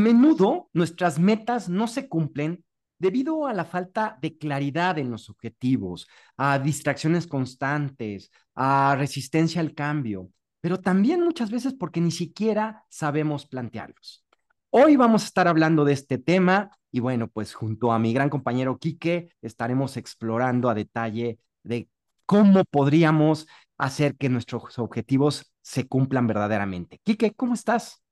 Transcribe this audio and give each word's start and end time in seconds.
Menudo 0.00 0.68
nuestras 0.72 1.18
metas 1.18 1.68
no 1.68 1.86
se 1.86 2.08
cumplen 2.08 2.64
debido 2.98 3.46
a 3.46 3.54
la 3.54 3.64
falta 3.64 4.18
de 4.20 4.36
claridad 4.36 4.98
en 4.98 5.10
los 5.10 5.30
objetivos, 5.30 6.06
a 6.36 6.58
distracciones 6.58 7.26
constantes, 7.26 8.30
a 8.54 8.94
resistencia 8.98 9.60
al 9.60 9.74
cambio, 9.74 10.30
pero 10.60 10.80
también 10.80 11.22
muchas 11.22 11.50
veces 11.50 11.74
porque 11.74 12.00
ni 12.00 12.10
siquiera 12.10 12.84
sabemos 12.88 13.46
plantearlos. 13.46 14.24
Hoy 14.70 14.96
vamos 14.96 15.22
a 15.22 15.26
estar 15.26 15.48
hablando 15.48 15.84
de 15.84 15.94
este 15.94 16.18
tema 16.18 16.70
y 16.92 17.00
bueno, 17.00 17.28
pues 17.28 17.54
junto 17.54 17.92
a 17.92 17.98
mi 17.98 18.12
gran 18.12 18.28
compañero 18.28 18.78
Quique 18.78 19.30
estaremos 19.42 19.96
explorando 19.96 20.68
a 20.68 20.74
detalle 20.74 21.38
de 21.62 21.88
cómo 22.26 22.64
podríamos 22.64 23.48
hacer 23.78 24.16
que 24.16 24.28
nuestros 24.28 24.78
objetivos 24.78 25.52
se 25.62 25.88
cumplan 25.88 26.26
verdaderamente. 26.26 27.00
Quique, 27.02 27.32
¿cómo 27.32 27.54
estás? 27.54 28.02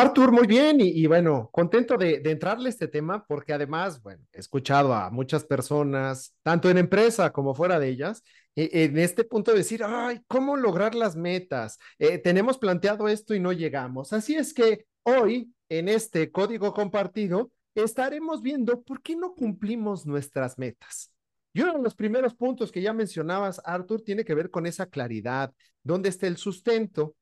Artur, 0.00 0.30
muy 0.30 0.46
bien 0.46 0.76
y, 0.80 1.04
bueno, 1.08 1.50
contento 1.50 1.96
de, 1.96 2.22
entrarle 2.24 2.68
a 2.68 2.70
este 2.70 2.86
tema 2.86 3.24
porque 3.26 3.52
además, 3.52 4.00
bueno, 4.00 4.24
he 4.32 4.38
escuchado 4.38 4.94
a 4.94 5.10
muchas 5.10 5.44
personas, 5.44 6.36
tanto 6.44 6.70
en 6.70 6.78
empresa 6.78 7.32
como 7.32 7.52
fuera 7.52 7.80
de 7.80 7.88
ellas, 7.88 8.22
e, 8.54 8.84
en 8.84 8.96
este 8.96 9.24
punto 9.24 9.50
de 9.50 9.58
decir, 9.58 9.82
ay, 9.82 10.20
¿cómo 10.28 10.56
lograr 10.56 10.94
las 10.94 11.16
metas? 11.16 11.80
Eh, 11.98 12.18
tenemos 12.18 12.58
planteado 12.58 13.08
esto 13.08 13.34
y 13.34 13.40
no 13.40 13.52
llegamos. 13.52 14.12
Así 14.12 14.36
es 14.36 14.54
que 14.54 14.86
hoy, 15.02 15.52
en 15.68 15.88
este 15.88 16.30
código 16.30 16.72
compartido, 16.72 17.50
estaremos 17.74 18.40
viendo 18.40 18.80
por 18.82 19.02
qué 19.02 19.16
no 19.16 19.34
cumplimos 19.34 20.06
nuestras 20.06 20.58
metas. 20.58 21.10
Y 21.52 21.62
uno 21.62 21.72
de 21.72 21.82
los 21.82 21.96
primeros 21.96 22.36
puntos 22.36 22.70
que 22.70 22.82
ya 22.82 22.92
mencionabas, 22.92 23.60
Artur, 23.64 24.02
tiene 24.02 24.24
que 24.24 24.36
ver 24.36 24.48
con 24.48 24.64
esa 24.64 24.86
claridad, 24.86 25.52
dónde 25.82 26.08
está 26.08 26.28
el 26.28 26.36
sustento. 26.36 27.16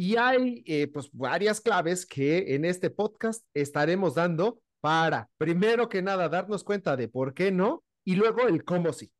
Y 0.00 0.14
hay 0.14 0.62
eh, 0.64 0.86
pues 0.86 1.10
varias 1.12 1.60
claves 1.60 2.06
que 2.06 2.54
en 2.54 2.64
este 2.64 2.88
podcast 2.88 3.44
estaremos 3.52 4.14
dando 4.14 4.60
para, 4.80 5.28
primero 5.38 5.88
que 5.88 6.02
nada, 6.02 6.28
darnos 6.28 6.62
cuenta 6.62 6.96
de 6.96 7.08
por 7.08 7.34
qué 7.34 7.50
no 7.50 7.82
y 8.04 8.14
luego 8.14 8.46
el 8.46 8.64
cómo 8.64 8.92
sí. 8.92 9.10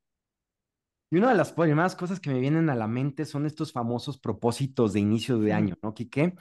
Y 1.11 1.17
una 1.17 1.31
de 1.31 1.37
las 1.37 1.53
primeras 1.53 1.97
cosas 1.97 2.21
que 2.21 2.31
me 2.31 2.39
vienen 2.39 2.71
a 2.71 2.77
la 2.77 2.87
mente 2.87 3.25
son 3.25 3.45
estos 3.45 3.73
famosos 3.73 4.19
propósitos 4.19 4.93
de 4.93 5.01
inicio 5.01 5.41
de 5.41 5.53
año, 5.53 5.75
¿no, 5.83 5.95
Quique? 5.95 6.35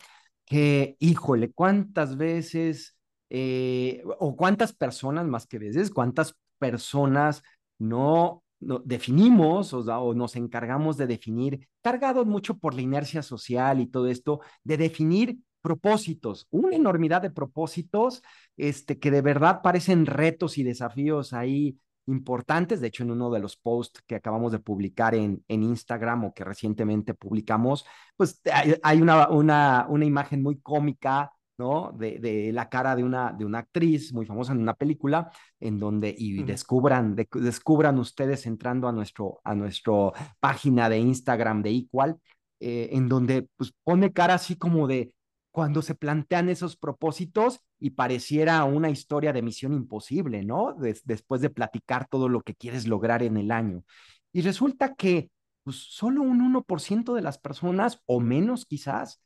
Que, 0.46 0.98
híjole, 1.00 1.52
cuántas 1.52 2.16
veces 2.16 2.96
eh, 3.32 4.04
o 4.20 4.36
cuántas 4.36 4.72
personas, 4.72 5.26
más 5.26 5.48
que 5.48 5.58
veces, 5.58 5.90
cuántas 5.90 6.36
personas 6.60 7.42
no 7.80 8.44
definimos 8.60 9.74
o, 9.74 10.14
nos 10.14 10.36
encargamos 10.36 10.98
de 10.98 11.08
definir, 11.08 11.68
cargados 11.82 12.26
mucho 12.26 12.58
por 12.58 12.74
la 12.74 12.82
inercia 12.82 13.22
social 13.22 13.80
y 13.80 13.88
todo 13.88 14.08
esto, 14.08 14.42
de 14.64 14.78
definir 14.78 15.40
propósitos, 15.62 16.48
una 16.50 16.76
enormidad 16.76 17.22
de 17.22 17.32
propósitos 17.32 18.22
este, 18.56 19.00
que 19.00 19.12
de 19.12 19.22
verdad 19.22 19.62
parecen 19.62 20.06
retos 20.06 20.58
y 20.58 20.64
desafíos 20.64 21.34
ahí 21.34 21.78
importantes. 22.08 22.80
De 22.80 22.88
hecho, 22.88 23.04
en 23.04 23.12
uno 23.12 23.30
de 23.30 23.40
los 23.40 23.58
posts 23.58 24.02
que 24.08 24.16
acabamos 24.16 24.52
de 24.52 24.60
publicar 24.60 25.14
en, 25.14 25.44
en 25.48 25.64
Instagram 25.64 26.26
o 26.26 26.34
que 26.34 26.44
recientemente 26.44 27.14
publicamos, 27.14 27.86
pues 28.16 28.42
hay, 28.52 28.76
hay 28.82 29.02
una, 29.02 29.28
una, 29.30 29.86
una 29.90 30.06
imagen 30.06 30.42
muy 30.42 30.60
cómica 30.60 31.32
¿no? 31.58 31.92
De, 31.98 32.20
de, 32.20 32.52
la 32.52 32.70
cara 32.70 32.96
de 32.96 33.04
una, 33.04 33.32
de 33.34 33.46
una 33.46 33.60
actriz 33.60 34.14
muy 34.14 34.26
famosa 34.26 34.54
en 34.54 34.60
una 34.60 34.74
película, 34.74 35.32
en 35.60 35.80
donde, 35.80 36.14
y 36.18 36.44
descubran, 36.44 37.16
descubran 37.16 38.00
ustedes 38.00 38.46
entrando 38.46 38.88
a 38.88 38.92
nuestro, 38.92 39.42
a 39.44 39.56
nuestro 39.56 40.14
página 40.40 40.90
de 40.90 41.00
Instagram 41.00 41.62
de 41.64 41.72
Equal, 41.72 42.18
eh, 42.60 42.90
en 42.92 43.08
donde 43.08 43.48
pues 43.56 43.74
pone 43.84 44.12
cara 44.14 44.36
así 44.36 44.56
como 44.56 44.88
de 44.88 45.14
cuando 45.52 45.82
se 45.82 45.96
plantean 45.96 46.50
esos 46.50 46.78
propósitos 46.78 47.62
y 47.80 47.92
pareciera 47.92 48.64
una 48.64 48.92
historia 48.92 49.34
de 49.34 49.42
misión 49.42 49.74
imposible, 49.74 50.44
¿no? 50.44 50.76
después 51.04 51.42
de 51.42 51.50
platicar 51.50 52.08
todo 52.08 52.30
lo 52.30 52.42
que 52.42 52.54
quieres 52.54 52.86
lograr 52.86 53.24
en 53.24 53.38
el 53.38 53.52
año. 53.52 53.84
Y 54.32 54.42
resulta 54.42 54.94
que 54.94 55.32
pues, 55.64 55.78
solo 55.78 56.22
un 56.22 56.42
1% 56.42 57.16
de 57.16 57.22
las 57.22 57.40
personas, 57.40 58.02
o 58.06 58.20
menos 58.20 58.66
quizás, 58.66 59.20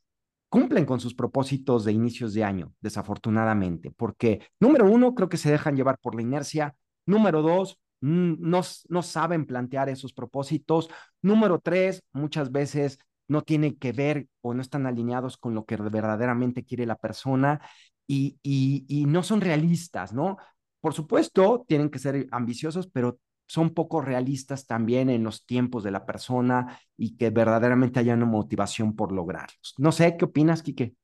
cumplen 0.52 0.86
con 0.86 1.00
sus 1.00 1.16
propósitos 1.16 1.86
de 1.86 1.94
inicios 1.94 2.34
de 2.34 2.44
año, 2.44 2.74
desafortunadamente, 2.82 3.90
porque 3.90 4.42
número 4.60 4.86
uno, 4.86 5.16
creo 5.16 5.30
que 5.30 5.38
se 5.38 5.50
dejan 5.50 5.78
llevar 5.78 5.98
por 6.00 6.14
la 6.14 6.24
inercia. 6.24 6.76
Número 7.06 7.42
dos, 7.42 7.80
no, 8.02 8.62
no 8.90 9.02
saben 9.02 9.46
plantear 9.46 9.88
esos 9.88 10.12
propósitos. 10.12 10.90
Número 11.22 11.60
tres, 11.60 12.04
muchas 12.12 12.52
veces 12.52 13.00
no 13.30 13.44
tienen 13.44 13.78
que 13.78 13.94
ver 13.94 14.28
o 14.42 14.54
no 14.54 14.62
están 14.62 14.86
alineados 14.88 15.38
con 15.38 15.56
lo 15.56 15.64
que 15.64 15.78
verdaderamente 15.78 16.66
quiere 16.66 16.86
la 16.86 16.98
persona 16.98 17.62
y, 18.06 18.38
y, 18.44 18.84
y 18.90 19.06
no 19.06 19.24
son 19.24 19.40
realistas, 19.40 20.12
¿no? 20.12 20.36
Por 20.82 20.94
supuesto, 20.94 21.64
tienen 21.66 21.90
que 21.90 22.00
ser 22.00 22.28
ambiciosos, 22.32 22.90
pero 22.92 23.20
son 23.52 23.74
poco 23.74 24.00
realistas 24.00 24.66
también 24.66 25.10
en 25.10 25.26
los 25.26 25.46
tiempos 25.46 25.84
de 25.84 25.92
la 25.92 26.06
persona 26.06 26.80
y 26.96 27.18
que 27.18 27.32
verdaderamente 27.32 28.00
haya 28.00 28.14
una 28.14 28.26
motivación 28.26 28.96
por 28.96 29.12
lograrlos. 29.12 29.74
No 29.78 29.92
sé, 29.92 30.16
¿qué 30.16 30.24
opinas, 30.24 30.64
Quique? 30.64 30.96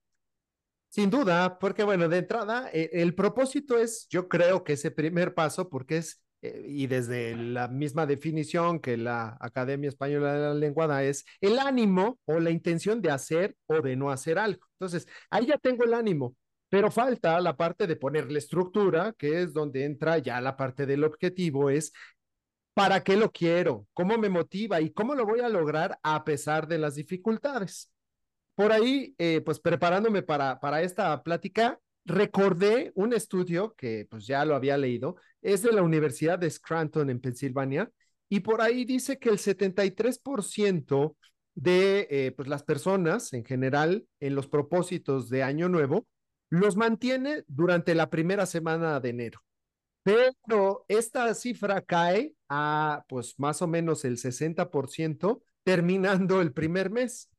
Sin 0.87 1.09
duda, 1.09 1.59
porque 1.59 1.83
bueno, 1.83 2.07
de 2.07 2.19
entrada, 2.19 2.69
eh, 2.71 2.89
el 2.93 3.13
propósito 3.15 3.77
es, 3.77 4.07
yo 4.09 4.29
creo 4.29 4.63
que 4.63 4.73
ese 4.73 4.91
primer 4.91 5.33
paso, 5.33 5.67
porque 5.67 5.97
es, 5.97 6.23
eh, 6.41 6.63
y 6.65 6.87
desde 6.87 7.35
la 7.35 7.67
misma 7.67 8.05
definición 8.05 8.79
que 8.79 8.95
la 8.95 9.35
Academia 9.41 9.89
Española 9.89 10.31
de 10.31 10.39
la 10.39 10.53
Lengua 10.53 10.87
da, 10.87 11.03
es 11.03 11.25
el 11.41 11.59
ánimo 11.59 12.17
o 12.23 12.39
la 12.39 12.49
intención 12.49 13.01
de 13.01 13.11
hacer 13.11 13.57
o 13.65 13.81
de 13.81 13.97
no 13.97 14.09
hacer 14.09 14.39
algo. 14.39 14.65
Entonces, 14.79 15.05
ahí 15.29 15.47
ya 15.47 15.57
tengo 15.57 15.83
el 15.83 15.93
ánimo, 15.93 16.37
pero 16.69 16.91
falta 16.91 17.41
la 17.41 17.57
parte 17.57 17.87
de 17.87 17.97
ponerle 17.97 18.39
estructura, 18.39 19.13
que 19.17 19.41
es 19.41 19.53
donde 19.53 19.83
entra 19.83 20.17
ya 20.19 20.39
la 20.39 20.55
parte 20.55 20.85
del 20.85 21.03
objetivo, 21.03 21.69
es 21.69 21.91
¿Para 22.77 23.03
qué 23.03 23.17
lo 23.17 23.31
quiero? 23.31 23.87
¿Cómo 23.95 24.19
me 24.19 24.29
motiva? 24.29 24.79
¿Y 24.79 24.91
cómo 24.91 25.15
lo 25.15 25.25
voy 25.25 25.39
a 25.39 25.49
lograr 25.49 25.97
a 26.03 26.23
pesar 26.23 26.67
de 26.67 26.77
las 26.77 26.93
dificultades? 26.93 27.89
Por 28.53 28.71
ahí, 28.71 29.15
eh, 29.17 29.41
pues 29.41 29.59
preparándome 29.59 30.21
para, 30.21 30.59
para 30.59 30.83
esta 30.83 31.23
plática, 31.23 31.79
recordé 32.05 32.91
un 32.93 33.13
estudio 33.13 33.73
que 33.73 34.05
pues 34.07 34.27
ya 34.27 34.45
lo 34.45 34.53
había 34.53 34.77
leído, 34.77 35.15
es 35.41 35.63
de 35.63 35.71
la 35.71 35.81
Universidad 35.81 36.37
de 36.37 36.51
Scranton 36.51 37.09
en 37.09 37.19
Pensilvania, 37.19 37.89
y 38.29 38.41
por 38.41 38.61
ahí 38.61 38.85
dice 38.85 39.17
que 39.17 39.29
el 39.29 39.39
73% 39.39 41.15
de 41.55 42.07
eh, 42.11 42.31
pues 42.37 42.47
las 42.47 42.61
personas 42.61 43.33
en 43.33 43.43
general 43.43 44.05
en 44.19 44.35
los 44.35 44.47
propósitos 44.47 45.29
de 45.29 45.41
Año 45.41 45.67
Nuevo 45.67 46.05
los 46.51 46.75
mantiene 46.75 47.43
durante 47.47 47.95
la 47.95 48.11
primera 48.11 48.45
semana 48.45 48.99
de 48.99 49.09
enero. 49.09 49.46
Pero 50.07 50.85
esta 50.87 51.33
cifra 51.33 51.81
cae 51.81 52.33
a 52.47 53.03
pues 53.09 53.37
más 53.37 53.61
o 53.61 53.67
menos 53.67 54.05
el 54.05 54.17
60% 54.17 55.41
terminando 55.63 56.39
el 56.39 56.53
primer 56.53 56.89
mes. 56.89 57.29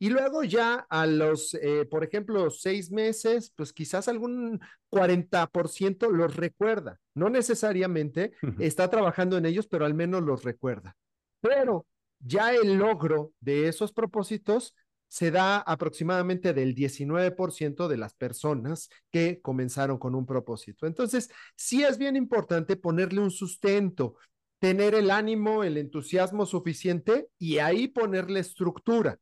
Y 0.00 0.10
luego 0.10 0.42
ya 0.42 0.86
a 0.90 1.06
los, 1.06 1.54
eh, 1.54 1.86
por 1.88 2.02
ejemplo, 2.02 2.50
seis 2.50 2.90
meses, 2.90 3.52
pues 3.54 3.72
quizás 3.72 4.08
algún 4.08 4.60
40% 4.90 6.10
los 6.10 6.34
recuerda. 6.34 6.98
No 7.14 7.30
necesariamente 7.30 8.32
está 8.58 8.90
trabajando 8.90 9.38
en 9.38 9.46
ellos, 9.46 9.68
pero 9.68 9.84
al 9.86 9.94
menos 9.94 10.24
los 10.24 10.42
recuerda. 10.42 10.96
Pero 11.40 11.86
ya 12.18 12.52
el 12.52 12.74
logro 12.74 13.34
de 13.38 13.68
esos 13.68 13.92
propósitos 13.92 14.74
se 15.08 15.30
da 15.30 15.58
aproximadamente 15.58 16.52
del 16.52 16.74
19% 16.74 17.88
de 17.88 17.96
las 17.96 18.14
personas 18.14 18.88
que 19.10 19.40
comenzaron 19.40 19.98
con 19.98 20.14
un 20.14 20.26
propósito. 20.26 20.86
Entonces, 20.86 21.30
sí 21.56 21.82
es 21.84 21.98
bien 21.98 22.16
importante 22.16 22.76
ponerle 22.76 23.20
un 23.20 23.30
sustento, 23.30 24.16
tener 24.58 24.94
el 24.94 25.10
ánimo, 25.10 25.64
el 25.64 25.76
entusiasmo 25.76 26.46
suficiente 26.46 27.28
y 27.38 27.58
ahí 27.58 27.88
ponerle 27.88 28.40
estructura. 28.40 29.18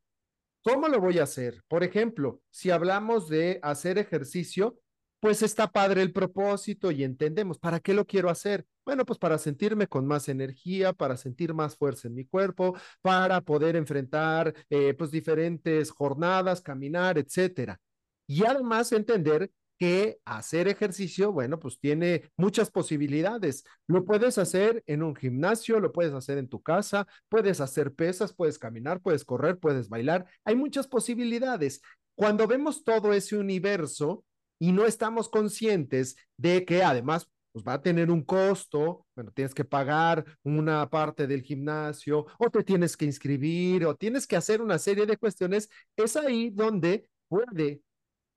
¿Cómo 0.63 0.89
lo 0.89 1.01
voy 1.01 1.19
a 1.19 1.25
hacer? 1.25 1.63
Por 1.69 1.85
ejemplo, 1.85 2.41
si 2.51 2.71
hablamos 2.71 3.29
de 3.29 3.61
hacer 3.63 3.99
ejercicio, 3.99 4.79
pues 5.25 5.41
está 5.41 5.73
padre 5.73 6.03
el 6.03 6.13
propósito 6.13 6.91
y 6.91 7.03
entendemos, 7.03 7.59
¿para 7.59 7.81
qué 7.81 7.95
lo 7.95 8.05
quiero 8.05 8.29
hacer? 8.29 8.67
Bueno, 8.85 9.07
pues 9.07 9.19
para 9.19 9.39
sentirme 9.39 9.87
con 9.87 10.07
más 10.07 10.29
energía, 10.29 10.93
para 10.93 11.17
sentir 11.17 11.55
más 11.55 11.79
fuerza 11.79 12.09
en 12.09 12.15
mi 12.15 12.27
cuerpo, 12.27 12.77
para 13.01 13.41
poder 13.41 13.75
enfrentar 13.75 14.53
eh, 14.69 14.93
pues 14.93 15.11
diferentes 15.11 15.91
jornadas, 15.91 16.61
caminar, 16.61 17.17
etcétera. 17.17 17.81
Y 18.27 18.45
además 18.45 18.93
entender 18.93 19.51
que 19.79 20.19
hacer 20.27 20.69
ejercicio, 20.69 21.33
bueno, 21.33 21.59
pues 21.59 21.81
tiene 21.81 22.31
muchas 22.37 22.71
posibilidades. 22.71 23.65
Lo 23.87 24.05
puedes 24.05 24.37
hacer 24.37 24.83
en 24.85 25.03
un 25.03 25.17
gimnasio, 25.17 25.81
lo 25.81 25.91
puedes 25.91 26.13
hacer 26.13 26.37
en 26.37 26.49
tu 26.49 26.61
casa, 26.61 27.07
puedes 27.31 27.63
hacer 27.63 27.95
pesas, 27.95 28.35
puedes 28.35 28.59
caminar, 28.59 29.01
puedes 29.01 29.25
correr, 29.25 29.59
puedes 29.59 29.89
bailar. 29.89 30.27
Hay 30.45 30.55
muchas 30.55 30.87
posibilidades. 30.87 31.81
Cuando 32.15 32.47
vemos 32.47 32.85
todo 32.85 33.15
ese 33.15 33.39
universo, 33.39 34.23
y 34.59 34.73
no 34.73 34.87
estamos 34.87 35.29
conscientes 35.29 36.17
de 36.37 36.65
que 36.65 36.83
además 36.83 37.29
pues 37.53 37.65
va 37.65 37.75
a 37.75 37.83
tener 37.83 38.11
un 38.11 38.25
costo, 38.25 39.07
bueno, 39.15 39.31
tienes 39.31 39.55
que 39.55 39.65
pagar 39.65 40.25
una 40.43 40.91
parte 40.91 41.29
del 41.29 41.43
gimnasio 41.43 42.27
o 42.37 42.51
te 42.51 42.65
tienes 42.65 42.97
que 42.97 43.05
inscribir 43.05 43.87
o 43.87 43.95
tienes 43.95 44.27
que 44.27 44.35
hacer 44.35 44.61
una 44.61 44.77
serie 44.77 45.07
de 45.07 45.17
cuestiones, 45.17 45.69
es 45.97 46.17
ahí 46.17 46.51
donde 46.51 47.09
puede 47.29 47.81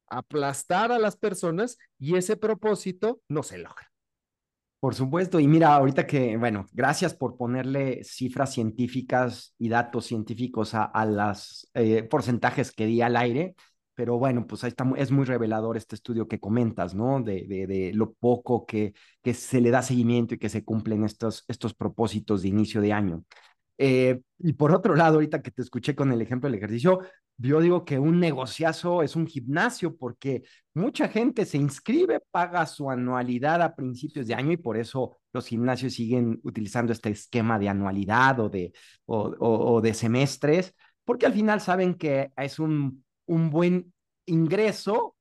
aplastar 0.08 0.92
a 0.92 1.00
las 1.00 1.18
personas 1.18 1.80
y 1.98 2.16
ese 2.16 2.38
propósito 2.38 3.22
no 3.28 3.42
se 3.42 3.58
logra. 3.58 3.92
Por 4.80 4.94
supuesto, 4.94 5.40
y 5.40 5.48
mira, 5.48 5.74
ahorita 5.74 6.06
que, 6.06 6.38
bueno, 6.38 6.68
gracias 6.72 7.16
por 7.16 7.36
ponerle 7.36 8.04
cifras 8.04 8.54
científicas 8.54 9.56
y 9.58 9.70
datos 9.70 10.06
científicos 10.06 10.76
a, 10.76 10.84
a 10.84 11.06
los 11.08 11.68
eh, 11.74 12.04
porcentajes 12.04 12.72
que 12.72 12.86
di 12.86 13.02
al 13.02 13.18
aire, 13.18 13.56
pero 13.98 14.20
bueno, 14.20 14.46
pues 14.46 14.64
ahí 14.64 14.68
está, 14.70 14.86
es 14.96 15.10
muy 15.10 15.26
revelador 15.26 15.76
este 15.76 15.96
estudio 15.96 16.28
que 16.28 16.40
comentas, 16.40 16.94
¿no? 16.94 17.20
De, 17.20 17.48
de, 17.48 17.66
de 17.66 17.94
lo 17.96 18.14
poco 18.14 18.64
que, 18.68 18.94
que 19.24 19.34
se 19.34 19.60
le 19.60 19.72
da 19.72 19.82
seguimiento 19.82 20.36
y 20.36 20.38
que 20.38 20.50
se 20.50 20.64
cumplen 20.64 21.04
estos, 21.04 21.44
estos 21.48 21.74
propósitos 21.74 22.44
de 22.44 22.50
inicio 22.50 22.80
de 22.80 22.94
año. 22.94 23.24
Eh, 23.80 24.22
y 24.38 24.54
por 24.54 24.72
otro 24.72 24.96
lado, 24.96 25.16
ahorita 25.16 25.42
que 25.42 25.50
te 25.50 25.64
escuché 25.64 25.96
con 25.96 26.12
el 26.12 26.22
ejemplo 26.22 26.48
del 26.48 26.60
ejercicio, 26.60 27.00
yo 27.38 27.60
digo 27.60 27.86
que 27.86 27.98
un 27.98 28.20
negociazo 28.20 29.02
es 29.02 29.16
un 29.16 29.26
gimnasio 29.26 29.98
porque 29.98 30.44
mucha 30.76 31.08
gente 31.08 31.46
se 31.46 31.58
inscribe, 31.58 32.20
paga 32.30 32.68
su 32.68 32.92
anualidad 32.92 33.64
a 33.64 33.76
principios 33.76 34.28
de 34.28 34.36
año 34.36 34.52
y 34.52 34.58
por 34.58 34.78
eso 34.78 35.18
los 35.34 35.48
gimnasios 35.48 35.94
siguen 35.96 36.40
utilizando 36.44 36.94
este 36.94 37.10
esquema 37.10 37.58
de 37.58 37.70
anualidad 37.70 38.40
o 38.42 38.50
de, 38.50 38.74
o, 39.06 39.34
o, 39.40 39.74
o 39.74 39.82
de 39.82 39.96
semestres, 39.96 40.76
porque 41.04 41.26
al 41.26 41.34
final 41.34 41.62
saben 41.62 41.96
que 41.96 42.32
es 42.38 42.60
un, 42.60 43.04
un 43.28 43.50
buen 43.50 43.94
ingreso 44.26 45.16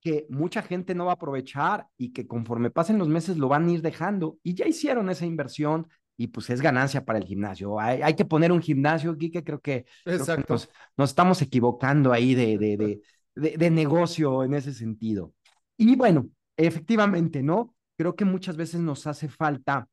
que 0.00 0.26
mucha 0.28 0.62
gente 0.62 0.94
no 0.94 1.06
va 1.06 1.12
a 1.12 1.14
aprovechar 1.14 1.86
y 1.96 2.12
que 2.12 2.26
conforme 2.26 2.70
pasen 2.70 2.98
los 2.98 3.08
meses 3.08 3.38
lo 3.38 3.48
van 3.48 3.66
a 3.66 3.72
ir 3.72 3.80
dejando 3.80 4.38
y 4.42 4.54
ya 4.54 4.66
hicieron 4.66 5.08
esa 5.08 5.24
inversión, 5.24 5.88
y 6.16 6.28
pues 6.28 6.50
es 6.50 6.60
ganancia 6.60 7.04
para 7.04 7.18
el 7.18 7.24
gimnasio. 7.24 7.80
Hay, 7.80 8.02
hay 8.02 8.14
que 8.14 8.24
poner 8.24 8.52
un 8.52 8.62
gimnasio 8.62 9.10
aquí 9.10 9.30
que 9.30 9.42
creo 9.42 9.60
que, 9.60 9.84
creo 10.04 10.24
que 10.24 10.44
nos, 10.48 10.68
nos, 10.96 11.10
estamos 11.10 11.42
equivocando 11.42 12.12
ahí 12.12 12.34
de, 12.34 12.58
de, 12.58 12.76
de, 12.76 13.02
de, 13.34 13.56
de 13.56 13.70
negocio 13.70 14.44
en 14.44 14.54
ese 14.54 14.72
sentido. 14.72 15.32
Y 15.76 15.96
bueno, 15.96 16.28
efectivamente, 16.56 17.42
¿no? 17.42 17.74
Creo 17.96 18.14
que 18.14 18.24
muchas 18.24 18.56
veces 18.56 18.80
nos 18.80 19.06
hace 19.06 19.28
falta 19.28 19.88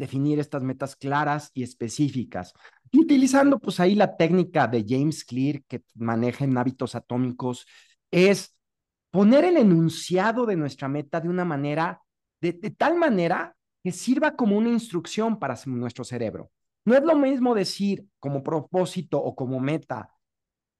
definir 0.00 0.40
estas 0.40 0.62
metas 0.62 0.96
claras 0.96 1.50
y 1.54 1.62
específicas. 1.62 2.52
Utilizando 2.92 3.60
pues 3.60 3.78
ahí 3.78 3.94
la 3.94 4.16
técnica 4.16 4.66
de 4.66 4.84
James 4.86 5.24
Clear 5.24 5.62
que 5.68 5.82
maneja 5.94 6.44
en 6.44 6.58
hábitos 6.58 6.96
atómicos, 6.96 7.66
es 8.10 8.56
poner 9.12 9.44
el 9.44 9.56
enunciado 9.56 10.46
de 10.46 10.56
nuestra 10.56 10.88
meta 10.88 11.20
de 11.20 11.28
una 11.28 11.44
manera, 11.44 12.02
de 12.40 12.52
tal 12.52 12.96
manera 12.96 13.54
que 13.84 13.92
sirva 13.92 14.34
como 14.34 14.56
una 14.56 14.70
instrucción 14.70 15.38
para 15.38 15.58
nuestro 15.66 16.04
cerebro. 16.04 16.50
No 16.84 16.94
es 16.94 17.02
lo 17.02 17.14
mismo 17.14 17.54
decir 17.54 18.06
como 18.18 18.42
propósito 18.42 19.22
o 19.22 19.34
como 19.34 19.60
meta, 19.60 20.10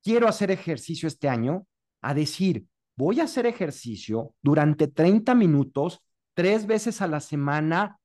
quiero 0.02 0.28
hacer 0.28 0.50
ejercicio 0.50 1.06
este 1.06 1.28
año, 1.28 1.66
a 2.02 2.14
decir, 2.14 2.66
voy 2.96 3.20
a 3.20 3.24
hacer 3.24 3.46
ejercicio 3.46 4.34
durante 4.42 4.88
30 4.88 5.34
minutos, 5.34 6.00
tres 6.34 6.66
veces 6.66 7.02
a 7.02 7.06
la 7.06 7.20
semana, 7.20 7.99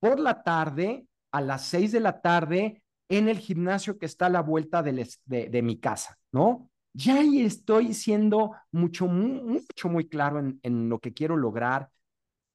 por 0.00 0.18
la 0.18 0.42
tarde, 0.42 1.06
a 1.30 1.40
las 1.40 1.66
6 1.66 1.92
de 1.92 2.00
la 2.00 2.20
tarde, 2.20 2.82
en 3.08 3.28
el 3.28 3.38
gimnasio 3.38 3.98
que 3.98 4.06
está 4.06 4.26
a 4.26 4.30
la 4.30 4.40
vuelta 4.40 4.82
de, 4.82 5.62
mi 5.62 5.78
casa, 5.78 6.16
¿no? 6.32 6.70
Ya 6.92 7.20
estoy 7.20 7.92
siendo 7.92 8.52
mucho, 8.72 9.06
mucho, 9.06 9.88
muy 9.88 10.08
claro 10.08 10.40
en, 10.62 10.88
lo 10.88 10.98
que 10.98 11.12
quiero 11.12 11.36
lograr, 11.36 11.88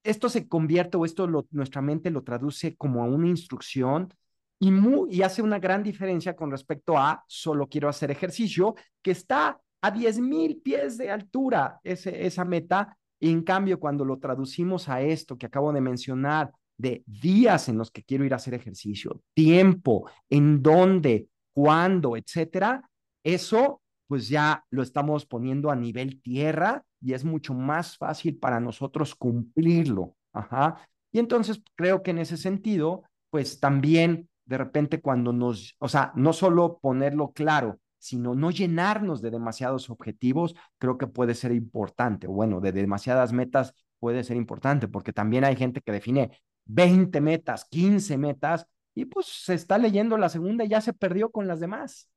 esto 0.02 0.28
se 0.28 0.48
convierte 0.48 0.96
o 0.96 1.04
esto 1.04 1.26
lo, 1.26 1.46
nuestra 1.50 1.82
mente 1.82 2.10
lo 2.10 2.22
traduce 2.22 2.76
como 2.76 3.02
a 3.02 3.06
una 3.06 3.28
instrucción 3.28 4.12
y, 4.58 4.70
muy, 4.70 5.14
y 5.14 5.22
hace 5.22 5.42
una 5.42 5.58
gran 5.58 5.82
diferencia 5.82 6.34
con 6.34 6.50
respecto 6.50 6.96
a 6.96 7.24
solo 7.26 7.68
quiero 7.68 7.88
hacer 7.88 8.10
ejercicio, 8.10 8.74
que 9.02 9.10
está 9.10 9.60
a 9.82 9.90
10 9.90 10.20
mil 10.20 10.60
pies 10.62 10.96
de 10.96 11.10
altura 11.10 11.80
esa 11.82 12.44
meta. 12.44 12.96
Y 13.18 13.30
en 13.30 13.42
cambio, 13.42 13.78
cuando 13.78 14.04
lo 14.04 14.18
traducimos 14.18 14.88
a 14.88 15.00
esto 15.02 15.36
que 15.36 15.46
acabo 15.46 15.72
de 15.72 15.80
mencionar, 15.80 16.50
de 16.78 17.02
días 17.06 17.68
en 17.68 17.78
los 17.78 17.90
que 17.90 18.02
quiero 18.02 18.24
ir 18.24 18.32
a 18.32 18.36
hacer 18.36 18.54
ejercicio, 18.54 19.22
tiempo, 19.34 20.10
en 20.28 20.62
dónde, 20.62 21.28
cuándo, 21.52 22.16
etcétera, 22.16 22.88
eso 23.24 23.80
pues 24.06 24.28
ya 24.28 24.64
lo 24.70 24.82
estamos 24.82 25.26
poniendo 25.26 25.70
a 25.70 25.76
nivel 25.76 26.20
tierra 26.22 26.84
y 27.00 27.14
es 27.14 27.24
mucho 27.24 27.54
más 27.54 27.96
fácil 27.96 28.38
para 28.38 28.60
nosotros 28.60 29.14
cumplirlo. 29.14 30.14
Ajá. 30.32 30.76
Y 31.12 31.18
entonces 31.18 31.62
creo 31.74 32.02
que 32.02 32.12
en 32.12 32.18
ese 32.18 32.36
sentido, 32.36 33.02
pues 33.30 33.58
también 33.58 34.28
de 34.44 34.58
repente 34.58 35.00
cuando 35.00 35.32
nos, 35.32 35.74
o 35.78 35.88
sea, 35.88 36.12
no 36.14 36.32
solo 36.32 36.78
ponerlo 36.80 37.32
claro, 37.32 37.80
sino 37.98 38.34
no 38.34 38.50
llenarnos 38.50 39.20
de 39.20 39.30
demasiados 39.30 39.90
objetivos, 39.90 40.54
creo 40.78 40.98
que 40.98 41.08
puede 41.08 41.34
ser 41.34 41.52
importante. 41.52 42.28
Bueno, 42.28 42.60
de 42.60 42.70
demasiadas 42.72 43.32
metas 43.32 43.74
puede 43.98 44.22
ser 44.22 44.36
importante, 44.36 44.86
porque 44.86 45.12
también 45.12 45.44
hay 45.44 45.56
gente 45.56 45.80
que 45.80 45.90
define 45.90 46.30
20 46.66 47.20
metas, 47.20 47.64
15 47.64 48.18
metas, 48.18 48.66
y 48.94 49.06
pues 49.06 49.26
se 49.26 49.54
está 49.54 49.78
leyendo 49.78 50.16
la 50.18 50.28
segunda 50.28 50.64
y 50.64 50.68
ya 50.68 50.80
se 50.80 50.92
perdió 50.92 51.30
con 51.30 51.46
las 51.46 51.60
demás. 51.60 52.08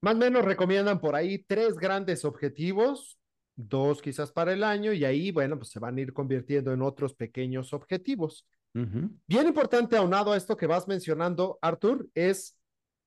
Más 0.00 0.14
o 0.14 0.18
menos 0.18 0.44
recomiendan 0.44 1.00
por 1.00 1.14
ahí 1.14 1.44
tres 1.44 1.76
grandes 1.76 2.24
objetivos, 2.24 3.18
dos 3.54 4.02
quizás 4.02 4.32
para 4.32 4.52
el 4.52 4.64
año, 4.64 4.92
y 4.92 5.04
ahí, 5.04 5.30
bueno, 5.30 5.56
pues 5.56 5.70
se 5.70 5.78
van 5.78 5.96
a 5.96 6.00
ir 6.00 6.12
convirtiendo 6.12 6.72
en 6.72 6.82
otros 6.82 7.14
pequeños 7.14 7.72
objetivos. 7.72 8.46
Uh 8.74 8.80
-huh. 8.80 9.10
Bien 9.26 9.46
importante, 9.46 9.96
aunado 9.96 10.32
a 10.32 10.36
esto 10.36 10.56
que 10.56 10.66
vas 10.66 10.88
mencionando, 10.88 11.58
Arthur, 11.62 12.08
es 12.14 12.58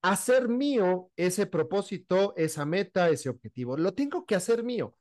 hacer 0.01 0.47
mío 0.47 1.09
ese 1.17 1.47
propósito, 1.47 2.33
esa 2.37 2.63
meta, 2.65 3.09
ese 3.09 3.27
objetivo. 3.27 3.75
Lo 3.75 3.93
tengo 3.93 4.25
que 4.25 4.35
hacer 4.35 4.63
mío. 4.63 4.95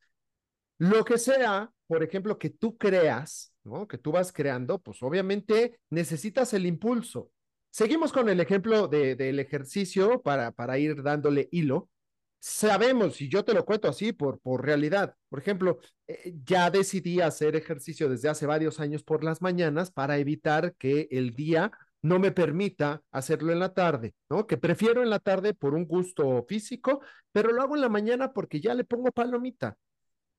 Lo 0.79 1.05
que 1.05 1.19
sea, 1.19 1.71
por 1.87 2.03
ejemplo, 2.03 2.39
que 2.39 2.51
tú 2.51 2.77
creas, 2.77 3.53
¿no? 3.63 3.87
Que 3.87 3.99
tú 3.99 4.13
vas 4.13 4.33
creando, 4.33 4.79
pues 4.81 5.03
obviamente 5.03 5.79
necesitas 5.91 6.53
el 6.55 6.67
impulso. 6.67 7.31
Seguimos 7.71 8.13
con 8.13 8.29
el 8.29 8.41
ejemplo 8.41 8.89
de, 8.89 9.17
del 9.17 9.41
ejercicio 9.41 10.23
para, 10.23 10.53
para 10.53 10.79
ir 10.79 11.03
dándole 11.03 11.49
hilo. 11.51 11.89
Sabemos, 12.41 13.21
y 13.23 13.29
yo 13.29 13.45
te 13.45 13.55
lo 13.55 13.65
cuento 13.65 13.89
así 13.89 14.13
por, 14.13 14.39
por 14.41 14.65
realidad, 14.65 15.17
por 15.31 15.39
ejemplo, 15.39 15.79
eh, 16.07 16.35
ya 16.45 16.71
decidí 16.71 17.21
hacer 17.23 17.57
ejercicio 17.57 18.09
desde 18.09 18.29
hace 18.29 18.47
varios 18.47 18.81
años 18.81 19.03
por 19.03 19.25
las 19.25 19.41
mañanas 19.41 19.91
para 19.91 20.19
evitar 20.19 20.75
que 20.77 21.09
el 21.11 21.35
día 21.35 21.73
no 22.03 22.19
me 22.19 22.33
permita 22.33 23.03
hacerlo 23.13 23.51
en 23.51 23.61
la 23.61 23.73
tarde, 23.73 24.15
¿no? 24.29 24.47
Que 24.47 24.59
prefiero 24.59 25.03
en 25.03 25.09
la 25.09 25.21
tarde 25.21 25.55
por 25.55 25.75
un 25.75 25.87
gusto 25.87 26.45
físico, 26.47 27.01
pero 27.33 27.51
lo 27.51 27.63
hago 27.63 27.77
en 27.77 27.81
la 27.81 27.89
mañana 27.89 28.35
porque 28.35 28.61
ya 28.61 28.75
le 28.75 28.85
pongo 28.85 29.11
palomita. 29.11 29.79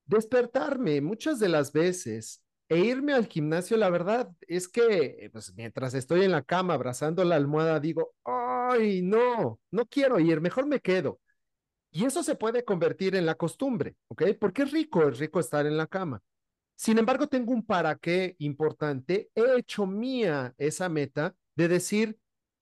Despertarme 0.05 1.01
muchas 1.01 1.39
de 1.39 1.49
las 1.49 1.71
veces 1.71 2.43
e 2.69 2.79
irme 2.79 3.13
al 3.13 3.27
gimnasio, 3.27 3.77
la 3.77 3.89
verdad 3.89 4.29
es 4.41 4.67
que 4.67 5.29
pues, 5.31 5.53
mientras 5.55 5.93
estoy 5.93 6.23
en 6.23 6.31
la 6.31 6.43
cama 6.43 6.73
abrazando 6.73 7.23
la 7.23 7.35
almohada, 7.35 7.79
digo, 7.79 8.15
ay, 8.23 9.01
no, 9.01 9.59
no 9.71 9.85
quiero 9.85 10.19
ir, 10.19 10.41
mejor 10.41 10.65
me 10.67 10.79
quedo. 10.79 11.19
Y 11.91 12.05
eso 12.05 12.23
se 12.23 12.35
puede 12.35 12.65
convertir 12.65 13.15
en 13.15 13.25
la 13.25 13.35
costumbre, 13.35 13.95
¿ok? 14.09 14.23
Porque 14.39 14.63
es 14.63 14.71
rico, 14.71 15.07
es 15.07 15.17
rico 15.17 15.39
estar 15.39 15.65
en 15.65 15.77
la 15.77 15.87
cama. 15.87 16.21
Sin 16.75 16.97
embargo, 16.97 17.27
tengo 17.27 17.53
un 17.53 17.65
para 17.65 17.95
qué 17.95 18.35
importante. 18.39 19.29
He 19.33 19.57
hecho 19.57 19.85
mía 19.87 20.53
esa 20.57 20.89
meta 20.89 21.35
de 21.55 21.69
decir, 21.69 22.19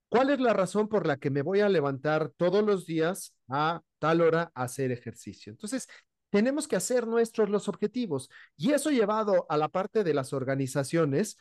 ¿cuál 0.07 0.29
es 0.29 0.39
la 0.39 0.53
razón 0.53 0.87
por 0.87 1.07
la 1.07 1.17
que 1.17 1.31
me 1.31 1.41
voy 1.41 1.61
a 1.61 1.69
levantar 1.69 2.29
todos 2.37 2.63
los 2.63 2.85
días 2.85 3.33
a 3.47 3.81
tal 3.97 4.21
hora 4.21 4.51
a 4.53 4.63
hacer 4.63 4.91
ejercicio? 4.91 5.51
Entonces, 5.51 5.87
tenemos 6.33 6.67
que 6.67 6.75
hacer 6.75 7.05
nuestros 7.05 7.47
los 7.51 7.67
objetivos. 7.69 8.27
Y 8.57 8.71
eso 8.71 8.89
llevado 8.89 9.45
a 9.49 9.55
la 9.55 9.69
parte 9.69 10.03
de 10.03 10.15
las 10.15 10.33
organizaciones, 10.33 11.37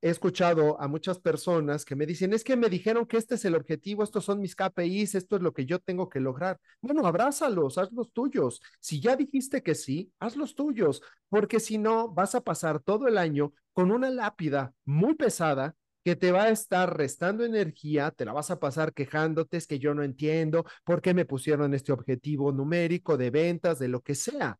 he 0.00 0.10
escuchado 0.10 0.80
a 0.80 0.88
muchas 0.88 1.20
personas 1.20 1.84
que 1.84 1.94
me 1.94 2.06
dicen, 2.06 2.32
es 2.32 2.42
que 2.42 2.56
me 2.56 2.68
dijeron 2.68 3.06
que 3.06 3.18
este 3.18 3.36
es 3.36 3.44
el 3.44 3.54
objetivo, 3.54 4.02
estos 4.02 4.24
son 4.24 4.40
mis 4.40 4.56
KPIs, 4.56 5.14
esto 5.14 5.36
es 5.36 5.42
lo 5.42 5.52
que 5.52 5.64
yo 5.64 5.78
tengo 5.78 6.08
que 6.08 6.18
lograr. 6.18 6.58
Bueno, 6.80 7.06
abrázalos, 7.06 7.78
haz 7.78 7.92
los 7.92 8.12
tuyos. 8.12 8.60
Si 8.80 9.00
ya 9.00 9.14
dijiste 9.14 9.62
que 9.62 9.76
sí, 9.76 10.12
haz 10.18 10.34
los 10.34 10.56
tuyos, 10.56 11.02
porque 11.28 11.60
si 11.60 11.78
no, 11.78 12.08
vas 12.08 12.34
a 12.34 12.40
pasar 12.40 12.80
todo 12.80 13.06
el 13.06 13.18
año 13.18 13.52
con 13.72 13.92
una 13.92 14.10
lápida 14.10 14.74
muy 14.84 15.14
pesada 15.14 15.76
que 16.04 16.16
te 16.16 16.32
va 16.32 16.44
a 16.44 16.50
estar 16.50 16.96
restando 16.96 17.44
energía, 17.44 18.10
te 18.10 18.24
la 18.24 18.32
vas 18.32 18.50
a 18.50 18.58
pasar 18.58 18.92
quejándote, 18.92 19.56
es 19.56 19.66
que 19.66 19.78
yo 19.78 19.94
no 19.94 20.02
entiendo 20.02 20.64
por 20.84 21.00
qué 21.00 21.14
me 21.14 21.24
pusieron 21.24 21.74
este 21.74 21.92
objetivo 21.92 22.52
numérico 22.52 23.16
de 23.16 23.30
ventas, 23.30 23.78
de 23.78 23.88
lo 23.88 24.02
que 24.02 24.14
sea. 24.14 24.58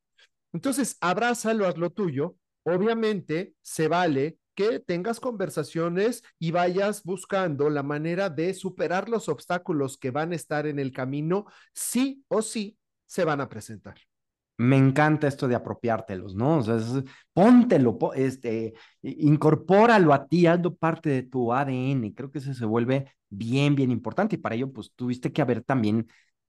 Entonces, 0.52 0.96
abrázalo, 1.00 1.66
haz 1.66 1.78
lo 1.78 1.90
tuyo. 1.90 2.36
Obviamente, 2.64 3.54
se 3.62 3.88
vale 3.88 4.38
que 4.54 4.80
tengas 4.80 5.18
conversaciones 5.18 6.22
y 6.38 6.50
vayas 6.50 7.02
buscando 7.02 7.70
la 7.70 7.82
manera 7.82 8.28
de 8.28 8.54
superar 8.54 9.08
los 9.08 9.28
obstáculos 9.28 9.96
que 9.96 10.10
van 10.10 10.32
a 10.32 10.36
estar 10.36 10.66
en 10.66 10.78
el 10.78 10.92
camino, 10.92 11.46
sí 11.72 12.24
o 12.28 12.42
sí 12.42 12.78
se 13.06 13.24
van 13.24 13.40
a 13.40 13.48
presentar 13.48 13.96
me 14.58 14.76
encanta 14.76 15.26
esto 15.28 15.48
de 15.48 15.54
apropiártelos, 15.54 16.34
¿no? 16.34 16.58
O 16.58 16.62
sea, 16.62 16.76
es, 16.76 17.04
póntelo, 17.32 17.98
este, 18.14 18.74
incorpóralo 19.02 20.12
a 20.12 20.26
ti, 20.28 20.46
hazlo 20.46 20.74
parte 20.74 21.10
de 21.10 21.22
tu 21.24 21.52
ADN. 21.52 22.14
Creo 22.14 22.30
que 22.30 22.38
eso 22.38 22.54
se 22.54 22.64
vuelve 22.64 23.12
bien, 23.28 23.74
bien 23.74 23.90
importante. 23.90 24.36
Y 24.36 24.38
para 24.38 24.54
ello, 24.54 24.72
pues 24.72 24.92
tuviste 24.94 25.32
que 25.32 25.42
haber 25.42 25.62
también 25.62 26.06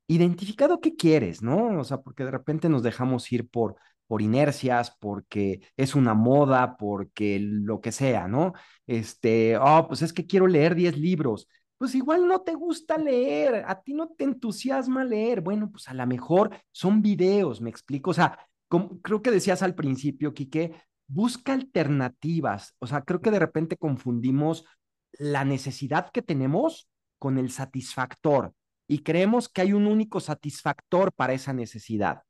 identificado 0.08 0.80
qué 0.82 0.96
quieres, 0.96 1.42
¿no? 1.42 1.80
O 1.80 1.84
sea, 1.84 2.02
porque 2.02 2.26
de 2.26 2.32
repente 2.32 2.70
nos 2.70 2.84
dejamos 2.84 3.32
ir 3.32 3.50
por, 3.50 3.76
por 4.08 4.22
inercias, 4.22 4.96
porque 5.00 5.62
es 5.78 5.96
una 5.96 6.14
moda, 6.14 6.78
porque 6.78 7.40
lo 7.40 7.82
que 7.82 7.92
sea, 7.92 8.28
¿no? 8.28 8.54
Este, 8.86 9.58
oh, 9.58 9.88
pues 9.88 10.02
es 10.02 10.14
que 10.14 10.28
quiero 10.28 10.48
leer 10.48 10.76
10 10.76 10.98
libros. 10.98 11.48
Pues 11.78 11.96
igual 11.96 12.28
no 12.28 12.42
te 12.42 12.54
gusta 12.54 12.98
leer, 12.98 13.66
a 13.68 13.82
ti 13.82 13.94
no 13.94 14.10
te 14.10 14.24
entusiasma 14.24 15.04
leer. 15.04 15.42
Bueno, 15.42 15.70
pues 15.72 15.88
a 15.90 15.94
lo 15.94 16.08
mejor 16.08 16.52
son 16.72 17.02
videos, 17.02 17.62
me 17.62 17.70
explico. 17.70 18.12
O 18.12 18.14
sea, 18.14 18.40
como, 18.68 19.02
creo 19.02 19.22
que 19.22 19.32
decías 19.32 19.62
al 19.64 19.76
principio, 19.76 20.34
Quique, 20.34 20.74
busca 21.08 21.54
alternativas. 21.54 22.76
O 22.80 22.88
sea, 22.88 23.04
creo 23.04 23.22
que 23.22 23.32
de 23.32 23.40
repente 23.40 23.78
confundimos 23.78 24.66
la 25.14 25.46
necesidad 25.46 26.10
que 26.12 26.22
tenemos 26.22 26.90
con 27.20 27.38
el 27.38 27.52
satisfactor 27.52 28.54
y 28.88 29.00
creemos 29.00 29.50
que 29.50 29.62
hay 29.62 29.74
un 29.74 29.88
único 29.88 30.20
satisfactor 30.20 31.14
para 31.14 31.34
esa 31.34 31.54
necesidad. 31.54 32.24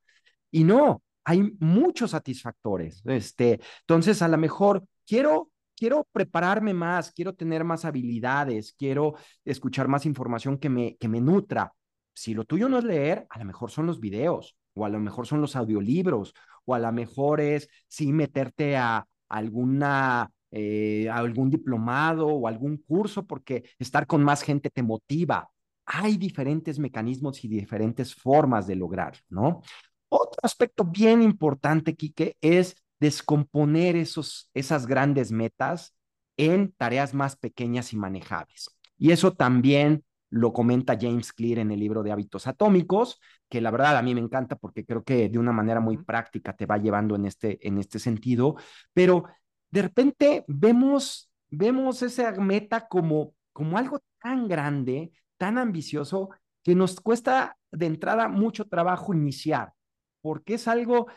Y 0.51 0.63
no, 0.63 1.01
hay 1.23 1.55
muchos 1.59 2.11
satisfactores. 2.11 3.01
Este, 3.05 3.59
entonces, 3.81 4.21
a 4.21 4.27
lo 4.27 4.37
mejor 4.37 4.85
quiero 5.05 5.51
quiero 5.83 6.07
prepararme 6.13 6.73
más, 6.73 7.11
quiero 7.11 7.33
tener 7.35 7.65
más 7.65 7.83
habilidades, 7.83 8.71
quiero 8.71 9.15
escuchar 9.43 9.89
más 9.89 10.05
información 10.05 10.57
que 10.57 10.69
me, 10.69 10.95
que 10.95 11.09
me 11.09 11.19
nutra. 11.19 11.73
Si 12.13 12.33
lo 12.33 12.45
tuyo 12.45 12.69
no 12.69 12.77
es 12.77 12.85
leer, 12.85 13.27
a 13.29 13.37
lo 13.39 13.43
mejor 13.43 13.69
son 13.69 13.87
los 13.87 13.99
videos, 13.99 14.55
o 14.75 14.85
a 14.85 14.89
lo 14.89 15.01
mejor 15.01 15.27
son 15.27 15.41
los 15.41 15.57
audiolibros, 15.57 16.33
o 16.63 16.73
a 16.73 16.79
lo 16.79 16.89
mejor 16.93 17.41
es 17.41 17.67
sí 17.89 18.13
meterte 18.13 18.77
a 18.77 19.05
alguna 19.27 20.31
eh, 20.51 21.09
algún 21.11 21.49
diplomado 21.49 22.27
o 22.27 22.47
algún 22.47 22.77
curso, 22.77 23.25
porque 23.25 23.65
estar 23.77 24.07
con 24.07 24.23
más 24.23 24.41
gente 24.41 24.69
te 24.69 24.83
motiva. 24.83 25.49
Hay 25.85 26.15
diferentes 26.15 26.79
mecanismos 26.79 27.43
y 27.43 27.49
diferentes 27.49 28.15
formas 28.15 28.67
de 28.67 28.77
lograrlo, 28.77 29.19
¿no? 29.27 29.61
Otro 30.07 30.39
aspecto 30.43 30.85
bien 30.85 31.21
importante, 31.21 31.93
Quique, 31.93 32.37
es 32.39 32.73
descomponer 33.03 33.97
esos, 33.97 34.49
esas 34.53 34.87
grandes 34.87 35.33
metas 35.33 35.93
en 36.37 36.71
tareas 36.71 37.13
más 37.13 37.35
pequeñas 37.35 37.91
y 37.91 37.97
manejables. 37.97 38.69
Y 38.97 39.11
eso 39.11 39.33
también 39.33 40.05
lo 40.29 40.53
comenta 40.53 40.97
James 40.99 41.33
Clear 41.33 41.59
en 41.59 41.71
el 41.71 41.81
libro 41.81 42.01
de 42.01 42.13
hábitos 42.13 42.47
atómicos, 42.47 43.19
que 43.49 43.59
la 43.59 43.71
verdad 43.71 43.97
a 43.97 44.01
mí 44.01 44.15
me 44.15 44.21
encanta 44.21 44.55
porque 44.55 44.85
creo 44.85 45.03
que 45.03 45.27
de 45.27 45.37
una 45.37 45.51
manera 45.51 45.81
muy 45.81 45.97
práctica 45.97 46.55
te 46.55 46.65
va 46.65 46.77
llevando 46.77 47.17
en 47.17 47.25
este, 47.25 47.67
en 47.67 47.77
este 47.77 47.99
sentido, 47.99 48.55
pero 48.93 49.25
de 49.69 49.81
repente 49.81 50.45
vemos, 50.47 51.29
vemos 51.49 52.01
esa 52.03 52.31
meta 52.31 52.87
como, 52.87 53.33
como 53.51 53.77
algo 53.77 53.99
tan 54.21 54.47
grande, 54.47 55.11
tan 55.37 55.57
ambicioso, 55.57 56.29
que 56.63 56.73
nos 56.73 57.01
cuesta 57.01 57.57
de 57.69 57.85
entrada 57.85 58.29
mucho 58.29 58.65
trabajo 58.69 59.13
iniciar, 59.13 59.73
porque 60.21 60.53
es 60.53 60.69
algo 60.69 61.07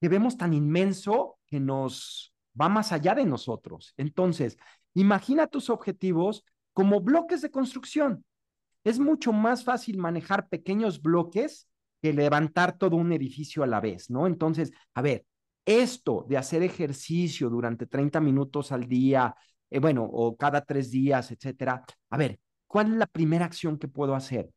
que 0.00 0.08
vemos 0.08 0.36
tan 0.36 0.54
inmenso 0.54 1.38
que 1.46 1.60
nos 1.60 2.32
va 2.60 2.68
más 2.68 2.92
allá 2.92 3.14
de 3.14 3.24
nosotros. 3.24 3.94
Entonces, 3.96 4.56
imagina 4.94 5.46
tus 5.46 5.70
objetivos 5.70 6.44
como 6.72 7.00
bloques 7.00 7.42
de 7.42 7.50
construcción. 7.50 8.24
Es 8.84 8.98
mucho 8.98 9.32
más 9.32 9.64
fácil 9.64 9.98
manejar 9.98 10.48
pequeños 10.48 11.02
bloques 11.02 11.68
que 12.00 12.12
levantar 12.12 12.78
todo 12.78 12.96
un 12.96 13.12
edificio 13.12 13.62
a 13.62 13.66
la 13.66 13.80
vez, 13.80 14.10
¿no? 14.10 14.26
Entonces, 14.26 14.70
a 14.94 15.02
ver, 15.02 15.24
esto 15.66 16.24
de 16.28 16.36
hacer 16.36 16.62
ejercicio 16.62 17.50
durante 17.50 17.86
30 17.86 18.20
minutos 18.20 18.72
al 18.72 18.88
día, 18.88 19.34
eh, 19.70 19.80
bueno, 19.80 20.04
o 20.04 20.36
cada 20.36 20.64
tres 20.64 20.90
días, 20.90 21.30
etcétera. 21.30 21.84
A 22.10 22.16
ver, 22.16 22.40
¿cuál 22.66 22.92
es 22.92 22.98
la 22.98 23.06
primera 23.06 23.44
acción 23.44 23.78
que 23.78 23.88
puedo 23.88 24.14
hacer? 24.14 24.50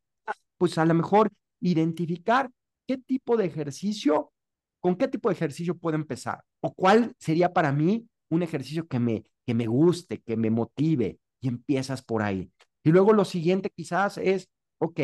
Pues 0.56 0.78
a 0.78 0.84
lo 0.84 0.94
mejor 0.94 1.30
identificar 1.60 2.50
qué 2.86 2.98
tipo 2.98 3.36
de 3.36 3.46
ejercicio, 3.46 4.31
con 4.82 4.96
qué 4.96 5.08
tipo 5.08 5.30
de 5.30 5.34
ejercicio 5.34 5.78
puedo 5.78 5.96
empezar, 5.96 6.44
o 6.60 6.74
cuál 6.74 7.14
sería 7.18 7.54
para 7.54 7.72
mí 7.72 8.06
un 8.28 8.42
ejercicio 8.42 8.86
que 8.86 8.98
me, 8.98 9.24
que 9.46 9.54
me 9.54 9.66
guste, 9.66 10.20
que 10.20 10.36
me 10.36 10.50
motive, 10.50 11.18
y 11.40 11.48
empiezas 11.48 12.02
por 12.02 12.22
ahí. 12.22 12.52
Y 12.84 12.90
luego 12.90 13.14
lo 13.14 13.24
siguiente 13.24 13.70
quizás 13.74 14.18
es, 14.18 14.50
ok, 14.78 15.00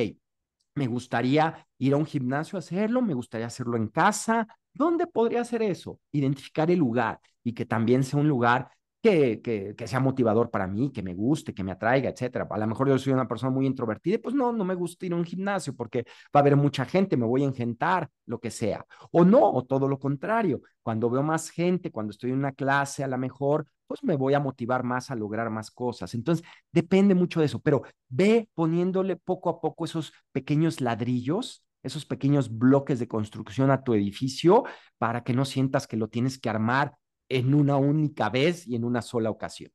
me 0.74 0.86
gustaría 0.86 1.66
ir 1.78 1.94
a 1.94 1.96
un 1.96 2.04
gimnasio 2.04 2.56
a 2.56 2.60
hacerlo, 2.60 3.00
me 3.00 3.14
gustaría 3.14 3.46
hacerlo 3.46 3.78
en 3.78 3.88
casa, 3.88 4.46
¿Dónde 4.78 5.08
podría 5.08 5.40
hacer 5.40 5.60
eso? 5.62 5.98
Identificar 6.12 6.70
el 6.70 6.78
lugar 6.78 7.18
y 7.42 7.52
que 7.52 7.66
también 7.66 8.04
sea 8.04 8.20
un 8.20 8.28
lugar 8.28 8.70
que, 9.02 9.74
sea 9.86 10.00
motivador 10.00 10.50
para 10.50 10.66
mí, 10.66 10.90
que 10.92 11.02
me 11.02 11.14
guste, 11.14 11.54
que 11.54 11.62
me 11.62 11.72
atraiga, 11.72 12.10
etcétera. 12.10 12.46
A 12.50 12.58
lo 12.58 12.66
mejor 12.66 12.88
yo 12.88 12.98
soy 12.98 13.12
una 13.12 13.28
persona 13.28 13.50
muy 13.50 13.66
introvertida, 13.66 14.18
pues 14.18 14.34
no, 14.34 14.52
no 14.52 14.64
me 14.64 14.74
gusta 14.74 15.06
ir 15.06 15.12
a 15.12 15.16
un 15.16 15.24
gimnasio 15.24 15.74
porque 15.74 16.04
va 16.34 16.38
a 16.38 16.38
haber 16.40 16.56
mucha 16.56 16.84
gente, 16.84 17.16
me 17.16 17.26
voy 17.26 17.42
a 17.42 17.46
engentar, 17.46 18.10
lo 18.26 18.40
que 18.40 18.50
sea. 18.50 18.84
O 19.10 19.24
no, 19.24 19.50
o 19.50 19.64
todo 19.64 19.88
lo 19.88 19.98
contrario. 19.98 20.60
Cuando 20.82 21.08
veo 21.10 21.22
más 21.22 21.50
gente, 21.50 21.90
cuando 21.90 22.10
estoy 22.10 22.30
en 22.30 22.38
una 22.38 22.52
clase, 22.52 23.04
a 23.04 23.08
lo 23.08 23.18
mejor, 23.18 23.66
pues 23.86 24.04
me 24.04 24.16
voy 24.16 24.34
a 24.34 24.40
motivar 24.40 24.84
más 24.84 25.10
a 25.10 25.14
lograr 25.14 25.48
más 25.50 25.70
cosas. 25.70 26.14
Entonces, 26.14 26.44
depende 26.72 27.14
mucho 27.14 27.40
de 27.40 27.46
eso, 27.46 27.60
pero 27.60 27.82
ve 28.08 28.48
poniéndole 28.54 29.16
poco 29.16 29.48
a 29.48 29.60
poco 29.60 29.84
esos 29.84 30.12
pequeños 30.32 30.80
ladrillos 30.80 31.64
esos 31.82 32.04
pequeños 32.04 32.58
bloques 32.58 32.98
de 32.98 33.06
construcción 33.06 33.70
a 33.70 33.82
tu 33.82 33.94
edificio 33.94 34.64
para 34.98 35.22
que 35.22 35.32
no 35.32 35.44
sientas 35.44 35.86
que 35.86 35.96
lo 35.96 36.08
tienes 36.08 36.38
que 36.38 36.50
armar 36.50 36.94
en 37.28 37.54
una 37.54 37.76
única 37.76 38.30
vez 38.30 38.66
y 38.66 38.76
en 38.76 38.84
una 38.84 39.02
sola 39.02 39.30
ocasión. 39.30 39.70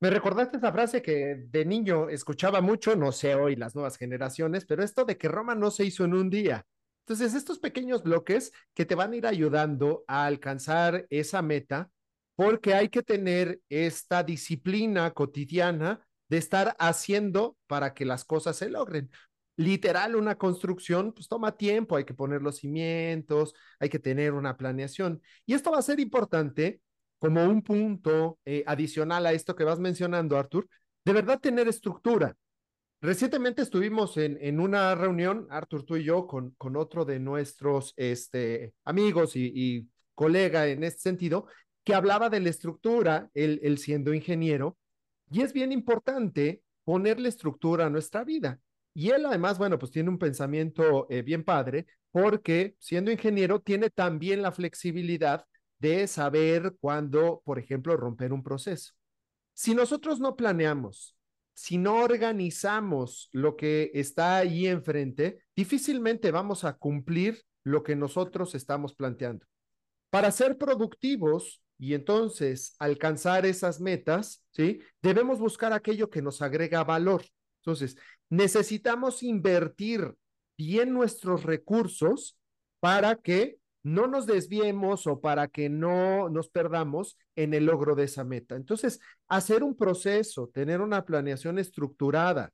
Me 0.00 0.10
recordaste 0.10 0.56
esa 0.56 0.72
frase 0.72 1.00
que 1.00 1.46
de 1.48 1.64
niño 1.64 2.08
escuchaba 2.08 2.60
mucho, 2.60 2.96
no 2.96 3.12
sé 3.12 3.36
hoy 3.36 3.54
las 3.54 3.74
nuevas 3.74 3.96
generaciones, 3.96 4.64
pero 4.64 4.82
esto 4.82 5.04
de 5.04 5.16
que 5.16 5.28
Roma 5.28 5.54
no 5.54 5.70
se 5.70 5.84
hizo 5.84 6.04
en 6.04 6.14
un 6.14 6.28
día. 6.28 6.66
Entonces, 7.06 7.34
estos 7.34 7.58
pequeños 7.58 8.02
bloques 8.02 8.52
que 8.74 8.84
te 8.84 8.94
van 8.94 9.12
a 9.12 9.16
ir 9.16 9.26
ayudando 9.26 10.04
a 10.08 10.26
alcanzar 10.26 11.06
esa 11.10 11.40
meta, 11.42 11.90
porque 12.34 12.74
hay 12.74 12.88
que 12.88 13.02
tener 13.02 13.60
esta 13.68 14.22
disciplina 14.22 15.12
cotidiana 15.12 16.04
de 16.28 16.38
estar 16.38 16.74
haciendo 16.78 17.56
para 17.66 17.94
que 17.94 18.04
las 18.04 18.24
cosas 18.24 18.56
se 18.56 18.70
logren 18.70 19.10
literal 19.56 20.16
una 20.16 20.36
construcción, 20.36 21.12
pues 21.12 21.28
toma 21.28 21.56
tiempo, 21.56 21.96
hay 21.96 22.04
que 22.04 22.14
poner 22.14 22.42
los 22.42 22.56
cimientos, 22.56 23.54
hay 23.78 23.88
que 23.88 23.98
tener 23.98 24.32
una 24.32 24.56
planeación. 24.56 25.20
Y 25.46 25.54
esto 25.54 25.70
va 25.70 25.78
a 25.78 25.82
ser 25.82 26.00
importante 26.00 26.80
como 27.18 27.44
un 27.44 27.62
punto 27.62 28.38
eh, 28.44 28.64
adicional 28.66 29.26
a 29.26 29.32
esto 29.32 29.54
que 29.54 29.64
vas 29.64 29.78
mencionando, 29.78 30.36
Artur, 30.36 30.68
de 31.04 31.12
verdad 31.12 31.40
tener 31.40 31.68
estructura. 31.68 32.36
Recientemente 33.00 33.62
estuvimos 33.62 34.16
en, 34.16 34.38
en 34.40 34.60
una 34.60 34.94
reunión, 34.94 35.46
Artur, 35.50 35.84
tú 35.84 35.96
y 35.96 36.04
yo, 36.04 36.26
con, 36.26 36.50
con 36.56 36.76
otro 36.76 37.04
de 37.04 37.18
nuestros 37.18 37.94
este, 37.96 38.74
amigos 38.84 39.36
y, 39.36 39.52
y 39.54 39.88
colega 40.14 40.68
en 40.68 40.84
este 40.84 41.00
sentido, 41.00 41.46
que 41.84 41.94
hablaba 41.94 42.30
de 42.30 42.40
la 42.40 42.48
estructura, 42.48 43.28
él, 43.34 43.58
él 43.62 43.78
siendo 43.78 44.14
ingeniero, 44.14 44.78
y 45.30 45.42
es 45.42 45.52
bien 45.52 45.72
importante 45.72 46.62
ponerle 46.84 47.28
estructura 47.28 47.86
a 47.86 47.90
nuestra 47.90 48.22
vida. 48.24 48.60
Y 48.94 49.10
él 49.10 49.24
además, 49.26 49.58
bueno, 49.58 49.78
pues 49.78 49.90
tiene 49.90 50.10
un 50.10 50.18
pensamiento 50.18 51.06
eh, 51.10 51.22
bien 51.22 51.44
padre 51.44 51.86
porque 52.10 52.76
siendo 52.78 53.10
ingeniero 53.10 53.60
tiene 53.60 53.88
también 53.90 54.42
la 54.42 54.52
flexibilidad 54.52 55.46
de 55.78 56.06
saber 56.06 56.76
cuándo, 56.80 57.42
por 57.44 57.58
ejemplo, 57.58 57.96
romper 57.96 58.32
un 58.32 58.42
proceso. 58.42 58.92
Si 59.54 59.74
nosotros 59.74 60.20
no 60.20 60.36
planeamos, 60.36 61.16
si 61.54 61.78
no 61.78 61.96
organizamos 62.02 63.28
lo 63.32 63.56
que 63.56 63.90
está 63.94 64.36
ahí 64.36 64.66
enfrente, 64.66 65.40
difícilmente 65.56 66.30
vamos 66.30 66.64
a 66.64 66.74
cumplir 66.74 67.42
lo 67.64 67.82
que 67.82 67.96
nosotros 67.96 68.54
estamos 68.54 68.94
planteando. 68.94 69.46
Para 70.10 70.30
ser 70.30 70.58
productivos 70.58 71.62
y 71.78 71.94
entonces 71.94 72.76
alcanzar 72.78 73.46
esas 73.46 73.80
metas, 73.80 74.44
¿sí? 74.52 74.80
Debemos 75.02 75.38
buscar 75.38 75.72
aquello 75.72 76.10
que 76.10 76.22
nos 76.22 76.42
agrega 76.42 76.84
valor. 76.84 77.24
Entonces, 77.60 77.96
necesitamos 78.32 79.22
invertir 79.22 80.14
bien 80.56 80.94
nuestros 80.94 81.42
recursos 81.42 82.38
para 82.80 83.16
que 83.16 83.58
no 83.82 84.06
nos 84.06 84.24
desviemos 84.24 85.06
o 85.06 85.20
para 85.20 85.48
que 85.48 85.68
no 85.68 86.30
nos 86.30 86.48
perdamos 86.48 87.18
en 87.36 87.52
el 87.52 87.66
logro 87.66 87.94
de 87.94 88.04
esa 88.04 88.24
meta. 88.24 88.56
Entonces, 88.56 89.00
hacer 89.28 89.62
un 89.62 89.76
proceso, 89.76 90.48
tener 90.48 90.80
una 90.80 91.04
planeación 91.04 91.58
estructurada. 91.58 92.50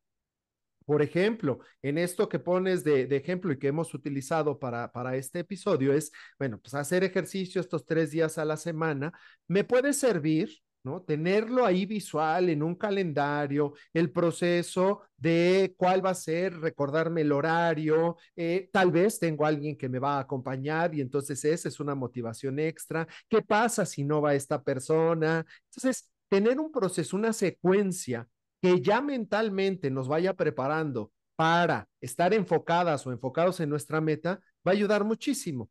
Por 0.85 1.01
ejemplo, 1.01 1.61
en 1.81 1.99
esto 1.99 2.29
que 2.29 2.41
pones 2.41 2.83
de, 2.83 3.03
ejemplo 3.15 3.53
y 3.53 3.59
que 3.61 3.69
hemos 3.69 3.95
utilizado 3.95 4.59
para, 4.59 4.91
para 4.91 5.15
este 5.15 5.41
episodio 5.41 5.93
es, 5.93 6.11
bueno, 6.41 6.59
pues 6.59 6.75
hacer 6.75 7.05
ejercicio 7.05 7.61
estos 7.61 7.87
tres 7.87 8.11
días 8.11 8.37
a 8.37 8.45
la 8.45 8.57
semana 8.57 9.13
me 9.47 9.63
puede 9.63 9.93
servir 9.93 10.59
Tenerlo 11.07 11.65
ahí 11.65 11.87
visual 11.87 12.49
en 12.49 12.63
un 12.63 12.75
calendario, 12.75 13.75
el 13.93 14.11
proceso 14.11 15.03
de 15.17 15.75
cuál 15.77 16.05
va 16.05 16.11
a 16.11 16.15
ser, 16.15 16.59
recordarme 16.61 17.23
el 17.23 17.33
horario, 17.33 18.17
eh, 18.37 18.69
tal 18.73 18.91
vez 18.91 19.19
tengo 19.19 19.45
alguien 19.47 19.77
que 19.77 19.89
me 19.89 19.99
va 19.99 20.17
a 20.17 20.21
acompañar 20.21 20.95
y 20.95 21.01
entonces 21.01 21.45
esa 21.45 21.69
es 21.69 21.81
una 21.81 21.95
motivación 21.95 22.59
extra. 22.59 23.07
¿Qué 23.29 23.43
pasa 23.43 23.85
si 23.87 24.05
no 24.05 24.21
va 24.23 24.35
esta 24.35 24.63
persona? 24.63 25.45
Entonces, 25.71 26.11
tener 26.29 26.59
un 26.61 26.71
proceso, 26.71 27.17
una 27.17 27.33
secuencia 27.33 28.29
que 28.61 28.81
ya 28.81 29.01
mentalmente 29.01 29.91
nos 29.91 30.09
vaya 30.09 30.35
preparando 30.35 31.13
para 31.37 31.89
estar 32.01 32.35
enfocadas 32.35 33.07
o 33.07 33.13
enfocados 33.13 33.61
en 33.61 33.71
nuestra 33.71 34.01
meta, 34.01 34.41
va 34.67 34.73
a 34.73 34.75
ayudar 34.75 35.05
muchísimo. 35.05 35.71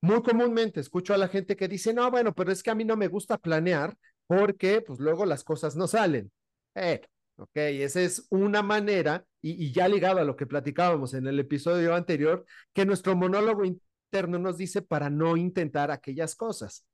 Muy 0.00 0.22
comúnmente 0.22 0.80
escucho 0.80 1.14
a 1.14 1.18
la 1.18 1.28
gente 1.28 1.56
que 1.56 1.68
dice, 1.68 1.92
no, 1.92 2.10
bueno, 2.10 2.34
pero 2.34 2.52
es 2.52 2.62
que 2.62 2.70
a 2.70 2.74
mí 2.74 2.84
no 2.84 2.96
me 2.96 3.08
gusta 3.08 3.38
planear 3.38 3.96
porque 4.26 4.80
pues 4.82 4.98
luego 5.00 5.26
las 5.26 5.44
cosas 5.44 5.76
no 5.76 5.86
salen. 5.86 6.32
Eh, 6.74 7.00
ok, 7.36 7.50
esa 7.54 8.00
es 8.00 8.26
una 8.30 8.62
manera, 8.62 9.24
y, 9.42 9.66
y 9.66 9.72
ya 9.72 9.88
ligado 9.88 10.20
a 10.20 10.24
lo 10.24 10.36
que 10.36 10.46
platicábamos 10.46 11.14
en 11.14 11.26
el 11.26 11.38
episodio 11.40 11.94
anterior, 11.94 12.44
que 12.72 12.86
nuestro 12.86 13.16
monólogo 13.16 13.64
interno 13.64 14.38
nos 14.38 14.56
dice 14.58 14.82
para 14.82 15.10
no 15.10 15.36
intentar 15.36 15.90
aquellas 15.90 16.34
cosas. 16.34 16.86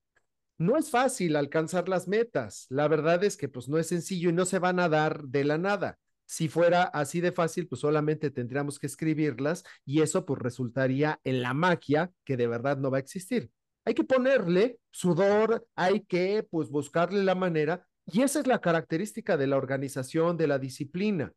No 0.58 0.76
es 0.76 0.90
fácil 0.90 1.36
alcanzar 1.36 1.88
las 1.88 2.06
metas. 2.08 2.66
La 2.68 2.86
verdad 2.88 3.24
es 3.24 3.36
que 3.36 3.48
pues 3.48 3.68
no 3.68 3.78
es 3.78 3.88
sencillo 3.88 4.30
y 4.30 4.32
no 4.32 4.44
se 4.44 4.58
van 4.58 4.78
a 4.78 4.88
dar 4.88 5.24
de 5.24 5.44
la 5.44 5.58
nada. 5.58 5.98
Si 6.24 6.48
fuera 6.48 6.84
así 6.84 7.20
de 7.20 7.32
fácil, 7.32 7.68
pues 7.68 7.80
solamente 7.80 8.30
tendríamos 8.30 8.78
que 8.78 8.86
escribirlas 8.86 9.64
y 9.84 10.02
eso 10.02 10.24
pues 10.24 10.40
resultaría 10.40 11.20
en 11.24 11.42
la 11.42 11.52
magia 11.52 12.12
que 12.24 12.36
de 12.36 12.46
verdad 12.46 12.78
no 12.78 12.90
va 12.90 12.98
a 12.98 13.00
existir. 13.00 13.50
Hay 13.84 13.94
que 13.94 14.04
ponerle 14.04 14.78
sudor, 14.90 15.66
hay 15.74 16.00
que 16.00 16.46
pues 16.48 16.70
buscarle 16.70 17.24
la 17.24 17.34
manera 17.34 17.86
y 18.06 18.22
esa 18.22 18.40
es 18.40 18.46
la 18.46 18.60
característica 18.60 19.36
de 19.36 19.46
la 19.46 19.56
organización, 19.56 20.36
de 20.36 20.46
la 20.46 20.58
disciplina. 20.58 21.32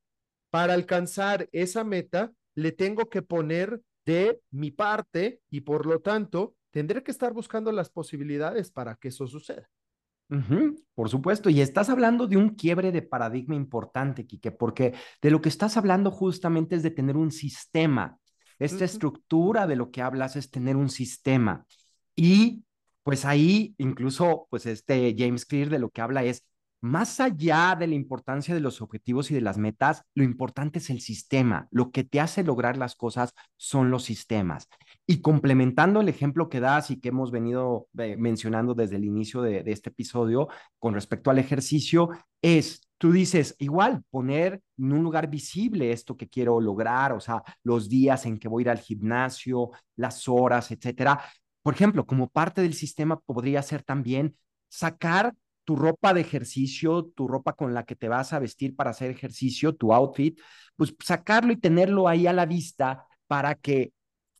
Para 0.50 0.74
alcanzar 0.74 1.50
esa 1.52 1.84
meta, 1.84 2.32
le 2.56 2.72
tengo 2.72 3.10
que 3.10 3.22
poner 3.22 3.82
de 4.06 4.40
mi 4.52 4.72
parte 4.72 5.42
y 5.50 5.62
por 5.62 5.86
lo 5.86 6.00
tanto 6.02 6.56
tendré 6.72 7.04
que 7.04 7.12
estar 7.12 7.34
buscando 7.34 7.72
las 7.72 7.90
posibilidades 7.90 8.72
para 8.72 8.96
que 8.96 9.10
eso 9.10 9.28
suceda. 9.28 9.68
Por 10.96 11.10
supuesto, 11.10 11.50
y 11.50 11.62
estás 11.62 11.90
hablando 11.90 12.28
de 12.28 12.38
un 12.38 12.50
quiebre 12.50 12.92
de 12.92 13.02
paradigma 13.02 13.56
importante, 13.56 14.26
Quique, 14.26 14.52
porque 14.52 14.94
de 15.22 15.32
lo 15.32 15.40
que 15.40 15.50
estás 15.50 15.78
hablando 15.78 16.10
justamente 16.10 16.76
es 16.76 16.84
de 16.84 16.92
tener 16.92 17.16
un 17.16 17.32
sistema. 17.32 18.18
Esta 18.58 18.86
estructura 18.86 19.68
de 19.68 19.76
lo 19.76 19.92
que 19.92 20.02
hablas 20.02 20.36
es 20.36 20.50
tener 20.50 20.78
un 20.78 20.90
sistema. 20.90 21.66
Y 22.16 22.64
pues 23.04 23.26
ahí 23.26 23.76
incluso, 23.78 24.48
pues 24.50 24.66
este 24.66 25.16
James 25.18 25.46
Clear 25.46 25.70
de 25.70 25.80
lo 25.80 25.90
que 25.90 26.02
habla 26.02 26.24
es, 26.24 26.44
más 26.82 27.20
allá 27.20 27.76
de 27.80 27.88
la 27.88 27.96
importancia 27.96 28.54
de 28.54 28.62
los 28.62 28.82
objetivos 28.82 29.32
y 29.32 29.34
de 29.34 29.42
las 29.42 29.58
metas, 29.58 30.04
lo 30.14 30.24
importante 30.24 30.80
es 30.80 30.90
el 30.92 31.02
sistema. 31.02 31.68
Lo 31.72 31.92
que 31.92 32.04
te 32.04 32.20
hace 32.20 32.44
lograr 32.44 32.78
las 32.78 32.96
cosas 32.96 33.34
son 33.58 33.90
los 33.90 34.04
sistemas. 34.04 34.68
Y 35.08 35.22
complementando 35.22 36.02
el 36.02 36.10
ejemplo 36.10 36.48
que 36.48 36.60
das 36.60 36.92
y 36.92 37.00
que 37.00 37.10
hemos 37.10 37.32
venido 37.32 37.88
eh, 37.98 38.18
mencionando 38.18 38.76
desde 38.76 38.98
el 38.98 39.06
inicio 39.06 39.42
de, 39.42 39.64
de 39.64 39.72
este 39.72 39.90
episodio 39.90 40.48
con 40.78 40.94
respecto 40.94 41.32
al 41.32 41.40
ejercicio, 41.40 42.10
es, 42.42 42.88
tú 43.00 43.12
dices, 43.12 43.56
igual, 43.58 44.04
poner 44.12 44.62
en 44.78 44.94
un 44.94 45.04
lugar 45.04 45.28
visible 45.28 45.92
esto 45.92 46.16
que 46.16 46.30
quiero 46.30 46.62
lograr, 46.62 47.14
o 47.14 47.20
sea, 47.20 47.42
los 47.64 47.90
días 47.90 48.26
en 48.28 48.38
que 48.38 48.48
voy 48.48 48.62
a 48.62 48.66
ir 48.66 48.70
al 48.70 48.80
gimnasio, 48.80 49.72
las 49.96 50.28
horas, 50.28 50.70
etcétera. 50.70 51.20
Por 51.66 51.74
ejemplo, 51.74 52.06
como 52.06 52.30
parte 52.30 52.62
del 52.62 52.76
sistema 52.76 53.20
podría 53.20 53.60
ser 53.64 53.82
también 53.82 54.38
sacar 54.70 55.34
tu 55.64 55.76
ropa 55.76 56.14
de 56.14 56.22
ejercicio, 56.22 57.06
tu 57.16 57.28
ropa 57.28 57.54
con 57.54 57.74
la 57.74 57.86
que 57.86 57.96
te 57.96 58.08
vas 58.08 58.34
a 58.34 58.40
vestir 58.40 58.76
para 58.76 58.92
hacer 58.92 59.10
ejercicio, 59.10 59.74
tu 59.74 59.92
outfit, 59.92 60.40
pues 60.76 60.96
sacarlo 61.04 61.52
y 61.52 61.58
tenerlo 61.58 62.08
ahí 62.08 62.28
a 62.28 62.34
la 62.34 62.46
vista 62.46 63.08
para 63.26 63.56
que 63.56 63.94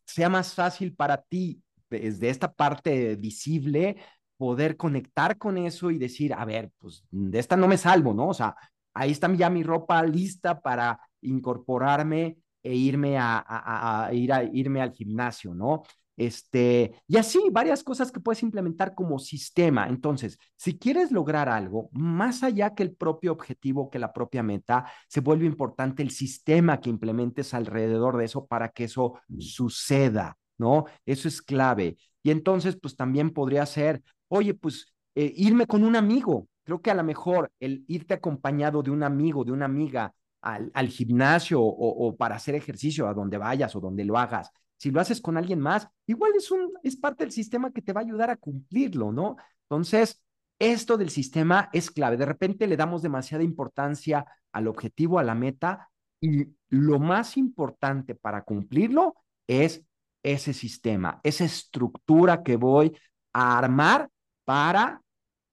sea 0.04 0.28
más 0.28 0.54
fácil 0.54 0.94
para 0.94 1.20
ti 1.20 1.60
desde 1.90 2.30
esta 2.30 2.52
parte 2.52 3.16
visible 3.16 3.96
poder 4.36 4.76
conectar 4.76 5.36
con 5.36 5.58
eso 5.58 5.90
y 5.90 5.98
decir, 5.98 6.32
a 6.32 6.44
ver, 6.44 6.70
pues 6.78 7.02
de 7.10 7.40
esta 7.40 7.56
no 7.56 7.66
me 7.66 7.76
salvo, 7.76 8.14
¿no? 8.14 8.28
O 8.28 8.34
sea, 8.34 8.54
ahí 8.94 9.10
está 9.10 9.34
ya 9.34 9.50
mi 9.50 9.64
ropa 9.64 10.00
lista 10.04 10.60
para 10.60 11.00
incorporarme 11.22 12.38
e 12.62 12.72
irme 12.76 13.18
a, 13.18 13.38
a, 13.38 14.06
a, 14.06 14.14
ir 14.14 14.32
a 14.32 14.44
irme 14.44 14.80
al 14.80 14.92
gimnasio, 14.92 15.54
¿no? 15.54 15.82
Este, 16.16 16.94
y 17.06 17.18
así 17.18 17.40
varias 17.52 17.84
cosas 17.84 18.10
que 18.10 18.20
puedes 18.20 18.42
implementar 18.42 18.94
como 18.94 19.18
sistema. 19.18 19.86
Entonces, 19.88 20.38
si 20.56 20.78
quieres 20.78 21.12
lograr 21.12 21.48
algo, 21.48 21.90
más 21.92 22.42
allá 22.42 22.74
que 22.74 22.82
el 22.82 22.94
propio 22.94 23.32
objetivo, 23.32 23.90
que 23.90 23.98
la 23.98 24.12
propia 24.12 24.42
meta, 24.42 24.86
se 25.08 25.20
vuelve 25.20 25.44
importante 25.46 26.02
el 26.02 26.10
sistema 26.10 26.80
que 26.80 26.90
implementes 26.90 27.52
alrededor 27.52 28.16
de 28.16 28.24
eso 28.24 28.46
para 28.46 28.70
que 28.70 28.84
eso 28.84 29.20
suceda, 29.38 30.38
¿no? 30.58 30.86
Eso 31.04 31.28
es 31.28 31.42
clave. 31.42 31.98
Y 32.22 32.30
entonces, 32.30 32.78
pues 32.80 32.96
también 32.96 33.30
podría 33.30 33.66
ser, 33.66 34.02
oye, 34.28 34.54
pues 34.54 34.94
eh, 35.14 35.32
irme 35.36 35.66
con 35.66 35.84
un 35.84 35.96
amigo. 35.96 36.48
Creo 36.64 36.80
que 36.80 36.90
a 36.90 36.94
lo 36.94 37.04
mejor 37.04 37.52
el 37.60 37.84
irte 37.88 38.14
acompañado 38.14 38.82
de 38.82 38.90
un 38.90 39.02
amigo, 39.02 39.44
de 39.44 39.52
una 39.52 39.66
amiga 39.66 40.12
al, 40.40 40.70
al 40.74 40.88
gimnasio 40.88 41.60
o, 41.60 42.08
o 42.08 42.16
para 42.16 42.36
hacer 42.36 42.54
ejercicio, 42.54 43.06
a 43.06 43.14
donde 43.14 43.38
vayas 43.38 43.76
o 43.76 43.80
donde 43.80 44.04
lo 44.04 44.18
hagas, 44.18 44.50
si 44.76 44.90
lo 44.90 45.00
haces 45.00 45.20
con 45.20 45.36
alguien 45.36 45.60
más, 45.60 45.88
igual 46.06 46.32
es, 46.36 46.50
un, 46.50 46.72
es 46.82 46.96
parte 46.96 47.24
del 47.24 47.32
sistema 47.32 47.72
que 47.72 47.82
te 47.82 47.92
va 47.92 48.00
a 48.00 48.04
ayudar 48.04 48.30
a 48.30 48.36
cumplirlo, 48.36 49.12
¿no? 49.12 49.36
Entonces, 49.62 50.22
esto 50.58 50.96
del 50.96 51.10
sistema 51.10 51.68
es 51.72 51.90
clave. 51.90 52.16
De 52.16 52.26
repente 52.26 52.66
le 52.66 52.76
damos 52.76 53.02
demasiada 53.02 53.44
importancia 53.44 54.26
al 54.52 54.68
objetivo, 54.68 55.18
a 55.18 55.24
la 55.24 55.34
meta, 55.34 55.90
y 56.20 56.46
lo 56.68 56.98
más 56.98 57.36
importante 57.36 58.14
para 58.14 58.42
cumplirlo 58.42 59.14
es 59.46 59.82
ese 60.22 60.52
sistema, 60.52 61.20
esa 61.22 61.44
estructura 61.44 62.42
que 62.42 62.56
voy 62.56 62.96
a 63.32 63.58
armar 63.58 64.10
para 64.44 65.02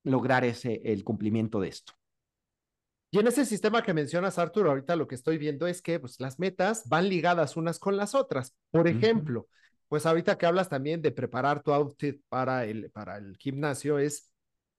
lograr 0.03 0.45
ese, 0.45 0.81
el 0.83 1.03
cumplimiento 1.03 1.59
de 1.59 1.69
esto. 1.69 1.93
Y 3.13 3.19
en 3.19 3.27
ese 3.27 3.45
sistema 3.45 3.83
que 3.83 3.93
mencionas, 3.93 4.39
Arturo, 4.39 4.71
ahorita 4.71 4.95
lo 4.95 5.07
que 5.07 5.13
estoy 5.13 5.37
viendo 5.37 5.67
es 5.67 5.83
que 5.83 5.99
pues, 5.99 6.19
las 6.19 6.39
metas 6.39 6.89
van 6.89 7.07
ligadas 7.07 7.55
unas 7.55 7.77
con 7.77 7.95
las 7.95 8.15
otras. 8.15 8.55
Por 8.71 8.87
ejemplo, 8.87 9.41
uh 9.41 9.43
-huh. 9.43 9.85
pues 9.87 10.07
ahorita 10.07 10.35
que 10.35 10.47
hablas 10.47 10.67
también 10.67 10.99
de 11.03 11.11
preparar 11.11 11.61
tu 11.61 11.71
outfit 11.71 12.19
para 12.27 12.65
el, 12.65 12.89
para 12.89 13.17
el 13.17 13.37
gimnasio, 13.37 13.99
es 13.99 14.31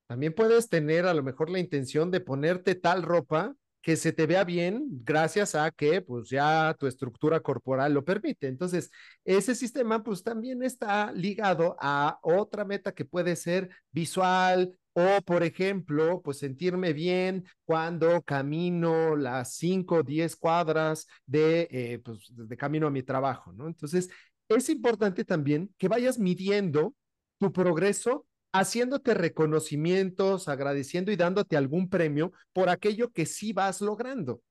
también 0.09 0.35
puedes 0.35 0.69
tener 0.69 1.07
a 1.07 1.15
lo 1.15 1.23
mejor 1.23 1.49
la 1.49 1.61
intención 1.61 2.11
de 2.11 2.19
ponerte 2.19 2.75
tal 2.75 3.05
ropa 3.05 3.55
que 3.81 3.95
se 3.95 4.13
te 4.13 4.27
vea 4.27 4.43
bien 4.43 4.83
gracias 5.05 5.55
a 5.55 5.71
que 5.71 6.01
pues 6.01 6.29
ya 6.29 6.75
tu 6.77 6.89
estructura 6.89 7.39
corporal 7.39 7.95
lo 7.95 8.05
permite. 8.05 8.49
Entonces, 8.49 8.91
ese 9.25 9.55
sistema 9.55 10.03
pues 10.03 10.25
también 10.25 10.65
está 10.65 11.13
ligado 11.13 11.77
a 11.79 12.19
otra 12.21 12.65
meta 12.65 12.91
que 12.91 13.05
puede 13.05 13.37
ser 13.37 13.71
visual, 13.93 14.77
o, 14.95 15.21
por 15.23 15.43
ejemplo, 15.43 16.23
pues 16.23 16.39
sentirme 16.39 16.93
bien 16.93 17.45
cuando 17.65 18.23
camino 18.23 19.17
las 19.17 19.55
5 19.57 19.97
o 19.97 20.03
10 20.03 20.37
cuadras 20.37 21.07
de, 21.27 21.69
eh, 21.71 21.99
pues, 21.99 22.29
de 22.31 22.57
camino 22.57 22.87
a 22.87 22.91
mi 22.91 23.03
trabajo, 23.03 23.53
¿no? 23.53 23.67
Entonces, 23.67 24.09
es 24.49 24.69
importante 24.69 25.25
también 25.25 25.75
que 25.79 25.89
vayas 25.89 26.19
midiendo 26.19 26.95
tu 27.39 27.53
progreso, 27.53 28.27
haciéndote 28.53 29.15
reconocimientos, 29.15 30.49
agradeciendo 30.49 31.11
y 31.11 31.17
dándote 31.17 31.57
algún 31.57 31.89
premio 31.89 32.33
por 32.53 32.69
aquello 32.69 33.11
que 33.11 33.27
sí 33.27 33.53
vas 33.53 33.81
logrando. 33.81 34.43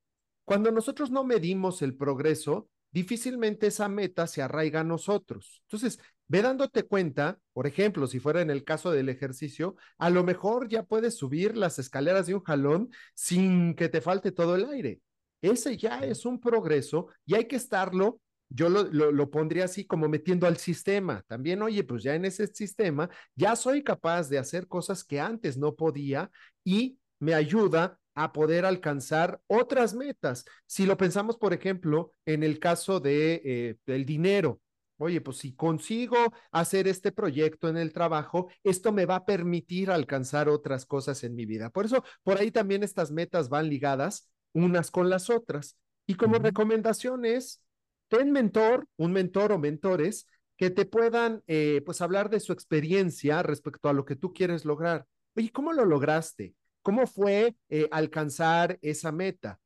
Cuando 0.45 0.71
nosotros 0.71 1.09
no 1.09 1.23
medimos 1.23 1.81
el 1.81 1.95
progreso, 1.95 2.67
difícilmente 2.93 3.67
esa 3.67 3.89
meta 3.89 4.27
se 4.27 4.41
arraiga 4.41 4.81
a 4.81 4.83
nosotros. 4.83 5.63
Entonces, 5.63 5.99
ve 6.27 6.41
dándote 6.41 6.83
cuenta, 6.83 7.39
por 7.51 7.67
ejemplo, 7.67 8.07
si 8.07 8.19
fuera 8.19 8.41
en 8.41 8.51
el 8.51 8.63
caso 8.63 8.91
del 8.91 9.09
ejercicio, 9.09 9.75
a 9.97 10.09
lo 10.09 10.23
mejor 10.23 10.69
ya 10.69 10.83
puedes 10.83 11.17
subir 11.17 11.57
las 11.57 11.79
escaleras 11.79 12.27
de 12.27 12.35
un 12.35 12.43
jalón 12.43 12.91
sin 13.15 13.75
que 13.75 13.89
te 13.89 13.99
falte 13.99 14.31
todo 14.31 14.55
el 14.55 14.65
aire. 14.65 15.01
Ese 15.41 15.75
ya 15.75 15.99
es 15.99 16.25
un 16.25 16.39
progreso 16.39 17.07
y 17.25 17.33
hay 17.35 17.45
que 17.45 17.55
estarlo, 17.55 18.21
yo 18.47 18.69
lo, 18.69 18.83
lo, 18.83 19.11
lo, 19.11 19.29
pondría 19.29 19.65
así 19.65 19.85
como 19.85 20.07
metiendo 20.07 20.45
al 20.45 20.57
sistema. 20.57 21.23
También, 21.27 21.61
oye, 21.63 21.83
pues 21.83 22.03
ya 22.03 22.13
en 22.15 22.25
ese 22.25 22.47
sistema 22.47 23.09
ya 23.35 23.55
soy 23.55 23.83
capaz 23.83 24.29
de 24.29 24.37
hacer 24.37 24.67
cosas 24.67 25.03
que 25.03 25.19
antes 25.19 25.57
no 25.57 25.75
podía 25.75 26.29
y 26.63 26.97
me 27.19 27.33
ayuda 27.33 27.99
a 28.15 28.31
poder 28.31 28.65
alcanzar 28.65 29.41
otras 29.47 29.93
metas. 29.93 30.45
Si 30.65 30.85
lo 30.85 30.97
pensamos, 30.97 31.37
por 31.37 31.53
ejemplo, 31.53 32.11
en 32.25 32.43
el 32.43 32.59
caso 32.59 32.99
de, 32.99 33.41
eh, 33.43 33.75
del 33.85 34.05
dinero, 34.05 34.61
oye, 34.97 35.21
pues 35.21 35.37
si 35.37 35.53
consigo 35.53 36.17
hacer 36.51 36.87
este 36.87 37.11
proyecto 37.11 37.67
en 37.67 37.77
el 37.77 37.91
trabajo, 37.91 38.49
esto 38.63 38.91
me 38.91 39.05
va 39.05 39.17
a 39.17 39.25
permitir 39.25 39.91
alcanzar 39.91 40.49
otras 40.49 40.85
cosas 40.85 41.23
en 41.23 41.35
mi 41.35 41.45
vida. 41.45 41.69
Por 41.69 41.85
eso, 41.85 42.03
por 42.23 42.37
ahí 42.37 42.51
también 42.51 42.83
estas 42.83 43.11
metas 43.11 43.49
van 43.49 43.69
ligadas 43.69 44.29
unas 44.53 44.91
con 44.91 45.09
las 45.09 45.29
otras. 45.29 45.77
Y 46.05 46.15
como 46.15 46.35
uh 46.35 46.39
-huh. 46.39 46.43
recomendaciones, 46.43 47.61
ten 48.07 48.31
mentor, 48.31 48.87
un 48.97 49.11
mentor 49.11 49.51
o 49.51 49.57
mentores 49.57 50.27
que 50.57 50.69
te 50.69 50.85
puedan, 50.85 51.41
eh, 51.47 51.81
pues, 51.85 52.01
hablar 52.01 52.29
de 52.29 52.39
su 52.39 52.53
experiencia 52.53 53.41
respecto 53.43 53.89
a 53.89 53.93
lo 53.93 54.05
que 54.05 54.15
tú 54.15 54.33
quieres 54.33 54.65
lograr. 54.65 55.05
Oye, 55.35 55.51
¿cómo 55.51 55.73
lo 55.73 55.85
lograste? 55.85 56.53
¿Cómo 56.83 57.07
fue 57.07 57.55
eh, 57.69 57.87
alcanzar 57.91 58.77
esa 58.81 59.11
meta? 59.11 59.59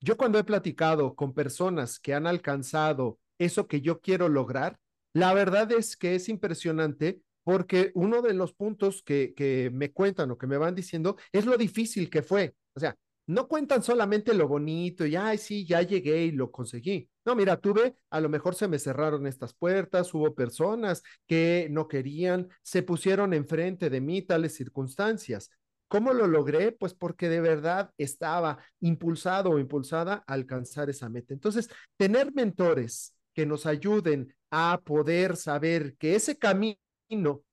Yo 0.00 0.16
cuando 0.16 0.38
he 0.38 0.44
platicado 0.44 1.14
con 1.14 1.34
personas 1.34 2.00
que 2.00 2.14
han 2.14 2.26
alcanzado 2.26 3.18
eso 3.38 3.66
que 3.66 3.80
yo 3.80 4.00
quiero 4.00 4.28
lograr, 4.28 4.78
la 5.12 5.34
verdad 5.34 5.70
es 5.72 5.96
que 5.96 6.14
es 6.14 6.28
impresionante 6.28 7.20
porque 7.44 7.90
uno 7.94 8.22
de 8.22 8.34
los 8.34 8.54
puntos 8.54 9.02
que, 9.02 9.34
que 9.34 9.70
me 9.72 9.92
cuentan 9.92 10.30
o 10.30 10.38
que 10.38 10.46
me 10.46 10.56
van 10.56 10.74
diciendo 10.74 11.16
es 11.32 11.44
lo 11.44 11.56
difícil 11.56 12.08
que 12.08 12.22
fue. 12.22 12.54
O 12.74 12.80
sea, 12.80 12.96
no 13.26 13.46
cuentan 13.48 13.82
solamente 13.82 14.34
lo 14.34 14.48
bonito 14.48 15.06
y, 15.06 15.16
ay, 15.16 15.38
sí, 15.38 15.64
ya 15.64 15.82
llegué 15.82 16.24
y 16.24 16.32
lo 16.32 16.50
conseguí. 16.50 17.08
No, 17.24 17.36
mira, 17.36 17.56
tuve, 17.56 17.94
a 18.10 18.20
lo 18.20 18.28
mejor 18.28 18.54
se 18.54 18.66
me 18.66 18.78
cerraron 18.78 19.26
estas 19.26 19.54
puertas, 19.54 20.12
hubo 20.12 20.34
personas 20.34 21.02
que 21.26 21.68
no 21.70 21.86
querían, 21.86 22.48
se 22.62 22.82
pusieron 22.82 23.32
enfrente 23.32 23.90
de 23.90 24.00
mí 24.00 24.22
tales 24.22 24.54
circunstancias. 24.54 25.50
¿Cómo 25.92 26.14
lo 26.14 26.26
logré? 26.26 26.72
Pues 26.72 26.94
porque 26.94 27.28
de 27.28 27.42
verdad 27.42 27.90
estaba 27.98 28.56
impulsado 28.80 29.50
o 29.50 29.58
impulsada 29.58 30.24
a 30.26 30.32
alcanzar 30.32 30.88
esa 30.88 31.10
meta. 31.10 31.34
Entonces, 31.34 31.68
tener 31.98 32.32
mentores 32.32 33.14
que 33.34 33.44
nos 33.44 33.66
ayuden 33.66 34.34
a 34.50 34.80
poder 34.82 35.36
saber 35.36 35.94
que 35.98 36.14
ese 36.14 36.38
camino 36.38 36.78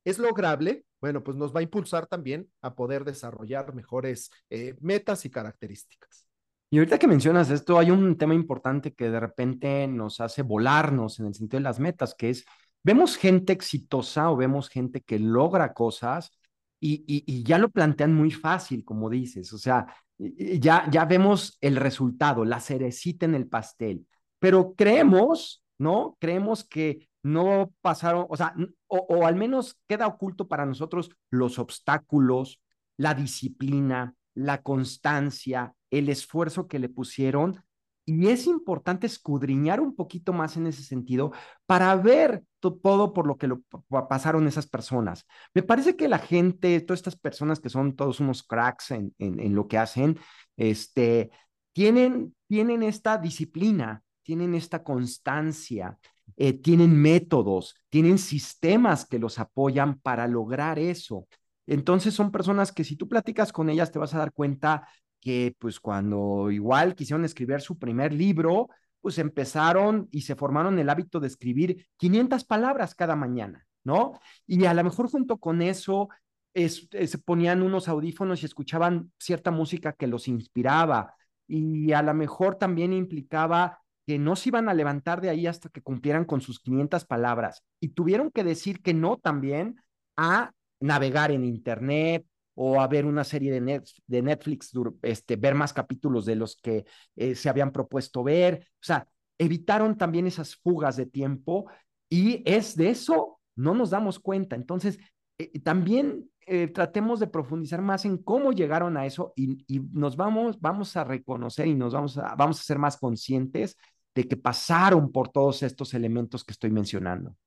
es 0.05 0.19
lograble, 0.19 0.85
bueno, 1.01 1.21
pues 1.21 1.35
nos 1.35 1.53
va 1.53 1.59
a 1.59 1.63
impulsar 1.63 2.07
también 2.07 2.49
a 2.61 2.75
poder 2.75 3.03
desarrollar 3.03 3.75
mejores 3.75 4.31
eh, 4.49 4.73
metas 4.79 5.25
y 5.25 5.29
características. 5.29 6.25
Y 6.69 6.77
ahorita 6.77 6.97
que 6.97 7.07
mencionas 7.07 7.49
esto, 7.49 7.77
hay 7.77 7.91
un 7.91 8.17
tema 8.17 8.35
importante 8.35 8.93
que 8.93 9.09
de 9.09 9.19
repente 9.19 9.85
nos 9.85 10.21
hace 10.21 10.43
volarnos 10.43 11.19
en 11.19 11.25
el 11.25 11.33
sentido 11.33 11.59
de 11.59 11.65
las 11.65 11.81
metas, 11.81 12.15
que 12.17 12.29
es, 12.29 12.45
vemos 12.83 13.17
gente 13.17 13.51
exitosa 13.51 14.31
o 14.31 14.37
vemos 14.37 14.69
gente 14.69 15.01
que 15.01 15.19
logra 15.19 15.73
cosas 15.73 16.31
y, 16.79 17.03
y, 17.05 17.43
ya 17.43 17.57
lo 17.57 17.69
plantean 17.69 18.13
muy 18.13 18.31
fácil, 18.31 18.85
como 18.85 19.09
dices, 19.09 19.51
o 19.53 19.57
sea, 19.57 19.93
ya, 20.17 20.89
ya 20.89 21.05
vemos 21.05 21.57
el 21.61 21.75
resultado, 21.75 22.45
la 22.45 22.59
cerecita 22.59 23.25
en 23.25 23.35
el 23.35 23.47
pastel, 23.47 24.07
pero 24.39 24.73
creemos, 24.75 25.63
¿no? 25.77 26.17
Creemos 26.19 26.63
que 26.63 27.09
no 27.21 27.73
pasaron, 27.81 28.25
o 28.29 28.37
sea, 28.37 28.55
o, 28.87 28.97
o 28.97 29.25
al 29.25 29.35
menos 29.35 29.77
queda 29.87 30.07
oculto 30.07 30.47
para 30.47 30.65
nosotros 30.65 31.11
los 31.29 31.59
obstáculos, 31.59 32.61
la 32.97 33.13
disciplina, 33.13 34.15
la 34.33 34.61
constancia, 34.61 35.73
el 35.91 36.09
esfuerzo 36.09 36.67
que 36.67 36.79
le 36.79 36.89
pusieron. 36.89 37.61
Y 38.09 38.27
es 38.27 38.47
importante 38.47 39.05
escudriñar 39.05 39.79
un 39.79 39.95
poquito 39.95 40.33
más 40.33 40.57
en 40.57 40.65
ese 40.65 40.81
sentido 40.81 41.31
para 41.67 41.95
ver 41.95 42.43
todo 42.59 43.13
por 43.13 43.27
lo 43.27 43.37
que 43.37 43.45
lo 43.45 43.61
pasaron 44.09 44.47
esas 44.47 44.65
personas. 44.65 45.27
Me 45.53 45.61
parece 45.61 45.95
que 45.95 46.07
la 46.07 46.17
gente, 46.17 46.81
todas 46.81 47.01
estas 47.01 47.15
personas 47.15 47.59
que 47.59 47.69
son 47.69 47.95
todos 47.95 48.19
unos 48.19 48.41
cracks 48.41 48.89
en, 48.89 49.13
en, 49.19 49.53
lo 49.53 49.67
que 49.67 49.77
hacen, 49.77 50.17
este, 50.57 51.29
tienen, 51.71 52.35
tienen 52.47 52.81
esta 52.81 53.19
disciplina, 53.19 54.01
tienen 54.23 54.55
esta 54.55 54.83
constancia, 54.83 55.99
eh, 56.35 56.53
tienen 56.53 56.99
métodos, 56.99 57.75
tienen 57.89 58.17
sistemas 58.17 59.05
que 59.05 59.19
los 59.19 59.37
apoyan 59.37 59.99
para 59.99 60.27
lograr 60.27 60.79
eso. 60.79 61.27
Entonces 61.67 62.15
son 62.15 62.31
personas 62.31 62.71
que 62.71 62.83
si 62.83 62.95
tú 62.95 63.07
platicas 63.07 63.53
con 63.53 63.69
ellas 63.69 63.91
te 63.91 63.99
vas 63.99 64.15
a 64.15 64.17
dar 64.17 64.33
cuenta 64.33 64.87
que 65.19 65.55
pues 65.59 65.79
cuando 65.79 66.51
igual 66.51 66.95
quisieron 66.95 67.25
escribir 67.25 67.61
su 67.61 67.77
primer 67.77 68.13
libro, 68.13 68.69
pues 69.01 69.17
empezaron 69.17 70.07
y 70.11 70.21
se 70.21 70.35
formaron 70.35 70.77
el 70.79 70.89
hábito 70.89 71.19
de 71.19 71.27
escribir 71.27 71.87
500 71.97 72.43
palabras 72.45 72.95
cada 72.95 73.15
mañana, 73.15 73.65
¿no? 73.83 74.19
Y 74.45 74.65
a 74.65 74.73
lo 74.73 74.83
mejor 74.83 75.09
junto 75.09 75.37
con 75.37 75.61
eso 75.61 76.09
es, 76.53 76.87
es, 76.91 77.11
se 77.11 77.17
ponían 77.17 77.61
unos 77.61 77.87
audífonos 77.87 78.41
y 78.41 78.45
escuchaban 78.45 79.11
cierta 79.17 79.51
música 79.51 79.93
que 79.93 80.07
los 80.07 80.27
inspiraba 80.27 81.15
y 81.47 81.93
a 81.93 82.01
lo 82.01 82.13
mejor 82.13 82.55
también 82.55 82.93
implicaba 82.93 83.79
que 84.05 84.19
no 84.19 84.35
se 84.35 84.49
iban 84.49 84.69
a 84.69 84.73
levantar 84.73 85.21
de 85.21 85.29
ahí 85.29 85.47
hasta 85.47 85.69
que 85.69 85.81
cumplieran 85.81 86.25
con 86.25 86.41
sus 86.41 86.59
500 86.59 87.05
palabras 87.05 87.63
y 87.79 87.89
tuvieron 87.89 88.31
que 88.31 88.43
decir 88.43 88.81
que 88.81 88.93
no 88.93 89.17
también 89.17 89.75
a 90.17 90.51
navegar 90.79 91.31
en 91.31 91.45
internet, 91.45 92.25
o 92.61 92.81
a 92.81 92.87
ver 92.89 93.05
una 93.05 93.23
serie 93.23 93.53
de, 93.53 93.81
de 94.05 94.21
Netflix, 94.21 94.73
este, 95.01 95.37
ver 95.37 95.55
más 95.55 95.71
capítulos 95.71 96.25
de 96.25 96.35
los 96.35 96.57
que 96.57 96.83
eh, 97.15 97.33
se 97.33 97.47
habían 97.47 97.71
propuesto 97.71 98.21
ver. 98.21 98.67
O 98.73 98.83
sea, 98.83 99.07
evitaron 99.37 99.97
también 99.97 100.27
esas 100.27 100.57
fugas 100.57 100.97
de 100.97 101.05
tiempo 101.05 101.67
y 102.09 102.43
es 102.45 102.75
de 102.75 102.89
eso, 102.89 103.39
no 103.55 103.73
nos 103.73 103.91
damos 103.91 104.19
cuenta. 104.19 104.57
Entonces, 104.57 104.99
eh, 105.37 105.57
también 105.61 106.29
eh, 106.41 106.67
tratemos 106.67 107.21
de 107.21 107.27
profundizar 107.27 107.81
más 107.81 108.03
en 108.03 108.17
cómo 108.17 108.51
llegaron 108.51 108.97
a 108.97 109.05
eso 109.05 109.31
y, 109.37 109.63
y, 109.65 109.79
nos 109.93 110.17
vamos, 110.17 110.59
vamos 110.59 110.97
a 110.97 111.05
reconocer 111.05 111.65
y 111.65 111.75
nos 111.75 111.93
vamos 111.93 112.17
a, 112.17 112.35
vamos 112.35 112.59
a 112.59 112.63
ser 112.63 112.77
más 112.77 112.97
conscientes 112.97 113.77
de 114.13 114.27
que 114.27 114.35
pasaron 114.35 115.13
por 115.13 115.29
todos 115.29 115.63
estos 115.63 115.93
elementos 115.93 116.43
que 116.43 116.51
estoy 116.51 116.71
mencionando. 116.71 117.37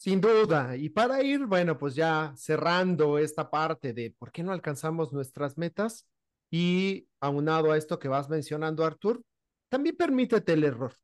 Sin 0.00 0.22
duda. 0.22 0.76
Y 0.78 0.88
para 0.88 1.22
ir, 1.22 1.44
bueno, 1.44 1.76
pues 1.76 1.94
ya 1.94 2.32
cerrando 2.34 3.18
esta 3.18 3.50
parte 3.50 3.92
de 3.92 4.14
por 4.18 4.32
qué 4.32 4.42
no 4.42 4.50
alcanzamos 4.50 5.12
nuestras 5.12 5.58
metas 5.58 6.06
y 6.50 7.06
aunado 7.20 7.70
a 7.70 7.76
esto 7.76 7.98
que 7.98 8.08
vas 8.08 8.30
mencionando, 8.30 8.86
Artur, 8.86 9.22
también 9.68 9.98
permítete 9.98 10.54
el 10.54 10.64
error. 10.64 10.94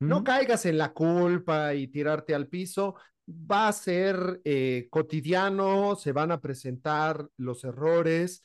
No 0.00 0.24
caigas 0.24 0.66
en 0.66 0.78
la 0.78 0.92
culpa 0.92 1.74
y 1.74 1.86
tirarte 1.86 2.34
al 2.34 2.48
piso. 2.48 2.96
Va 3.28 3.68
a 3.68 3.72
ser 3.72 4.40
eh, 4.44 4.88
cotidiano, 4.90 5.94
se 5.94 6.10
van 6.10 6.32
a 6.32 6.40
presentar 6.40 7.24
los 7.36 7.62
errores. 7.62 8.42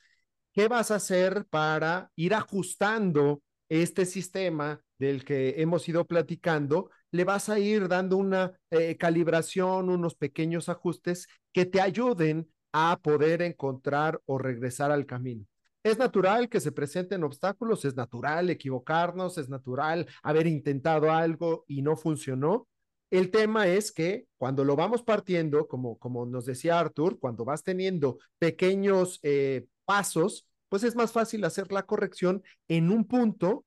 ¿Qué 0.51 0.67
vas 0.67 0.91
a 0.91 0.95
hacer 0.97 1.47
para 1.49 2.11
ir 2.15 2.35
ajustando 2.35 3.41
este 3.69 4.05
sistema 4.05 4.83
del 4.99 5.25
que 5.25 5.55
hemos 5.63 5.89
ido 5.89 6.05
platicando 6.05 6.91
le 7.13 7.23
vas 7.23 7.47
a 7.47 7.59
ir 7.59 7.87
dando 7.87 8.17
una 8.17 8.51
eh, 8.71 8.97
calibración, 8.97 9.89
unos 9.89 10.15
pequeños 10.15 10.67
ajustes 10.67 11.27
que 11.53 11.65
te 11.65 11.79
ayuden 11.79 12.49
a 12.71 12.99
poder 13.01 13.43
encontrar 13.43 14.19
o 14.25 14.39
regresar 14.39 14.91
al 14.91 15.05
camino. 15.05 15.45
Es 15.83 15.99
natural 15.99 16.49
que 16.49 16.59
se 16.59 16.71
presenten 16.71 17.23
obstáculos, 17.23 17.85
es 17.85 17.95
natural 17.95 18.49
equivocarnos, 18.49 19.37
es 19.37 19.47
natural 19.47 20.07
haber 20.23 20.47
intentado 20.47 21.11
algo 21.11 21.65
y 21.67 21.83
no 21.83 21.95
funcionó. 21.95 22.67
El 23.11 23.29
tema 23.29 23.67
es 23.67 23.91
que 23.91 24.25
cuando 24.37 24.63
lo 24.63 24.75
vamos 24.75 25.03
partiendo, 25.03 25.67
como, 25.67 25.99
como 25.99 26.25
nos 26.25 26.45
decía 26.45 26.79
Arthur, 26.79 27.19
cuando 27.19 27.45
vas 27.45 27.61
teniendo 27.61 28.17
pequeños 28.39 29.19
eh, 29.21 29.67
pasos, 29.85 30.47
pues 30.67 30.83
es 30.83 30.95
más 30.95 31.11
fácil 31.11 31.45
hacer 31.45 31.71
la 31.71 31.83
corrección 31.83 32.41
en 32.67 32.89
un 32.89 33.05
punto 33.05 33.65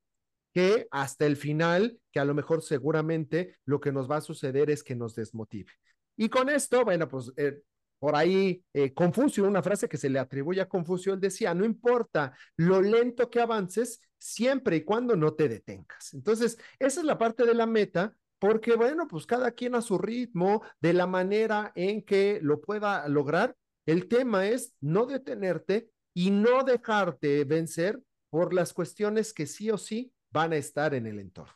que 0.56 0.88
hasta 0.90 1.26
el 1.26 1.36
final, 1.36 2.00
que 2.10 2.18
a 2.18 2.24
lo 2.24 2.32
mejor 2.32 2.62
seguramente 2.62 3.58
lo 3.66 3.78
que 3.78 3.92
nos 3.92 4.10
va 4.10 4.16
a 4.16 4.20
suceder 4.22 4.70
es 4.70 4.82
que 4.82 4.96
nos 4.96 5.14
desmotive. 5.14 5.70
Y 6.16 6.30
con 6.30 6.48
esto, 6.48 6.82
bueno, 6.82 7.06
pues 7.08 7.30
eh, 7.36 7.60
por 7.98 8.16
ahí 8.16 8.64
eh, 8.72 8.94
Confucio, 8.94 9.44
una 9.44 9.62
frase 9.62 9.86
que 9.86 9.98
se 9.98 10.08
le 10.08 10.18
atribuye 10.18 10.62
a 10.62 10.68
Confucio, 10.70 11.12
él 11.12 11.20
decía, 11.20 11.52
no 11.52 11.66
importa 11.66 12.32
lo 12.56 12.80
lento 12.80 13.28
que 13.28 13.42
avances, 13.42 14.00
siempre 14.16 14.76
y 14.76 14.84
cuando 14.84 15.14
no 15.14 15.34
te 15.34 15.46
detengas. 15.46 16.14
Entonces, 16.14 16.56
esa 16.78 17.00
es 17.00 17.04
la 17.06 17.18
parte 17.18 17.44
de 17.44 17.52
la 17.52 17.66
meta, 17.66 18.16
porque 18.38 18.76
bueno, 18.76 19.06
pues 19.08 19.26
cada 19.26 19.50
quien 19.50 19.74
a 19.74 19.82
su 19.82 19.98
ritmo, 19.98 20.62
de 20.80 20.94
la 20.94 21.06
manera 21.06 21.70
en 21.74 22.00
que 22.00 22.38
lo 22.40 22.62
pueda 22.62 23.06
lograr. 23.08 23.54
El 23.84 24.08
tema 24.08 24.48
es 24.48 24.72
no 24.80 25.04
detenerte 25.04 25.90
y 26.14 26.30
no 26.30 26.64
dejarte 26.64 27.44
vencer 27.44 28.00
por 28.30 28.54
las 28.54 28.72
cuestiones 28.72 29.34
que 29.34 29.46
sí 29.46 29.70
o 29.70 29.76
sí 29.76 30.14
van 30.36 30.52
a 30.52 30.56
estar 30.56 30.92
en 30.92 31.06
el 31.06 31.18
entorno. 31.18 31.52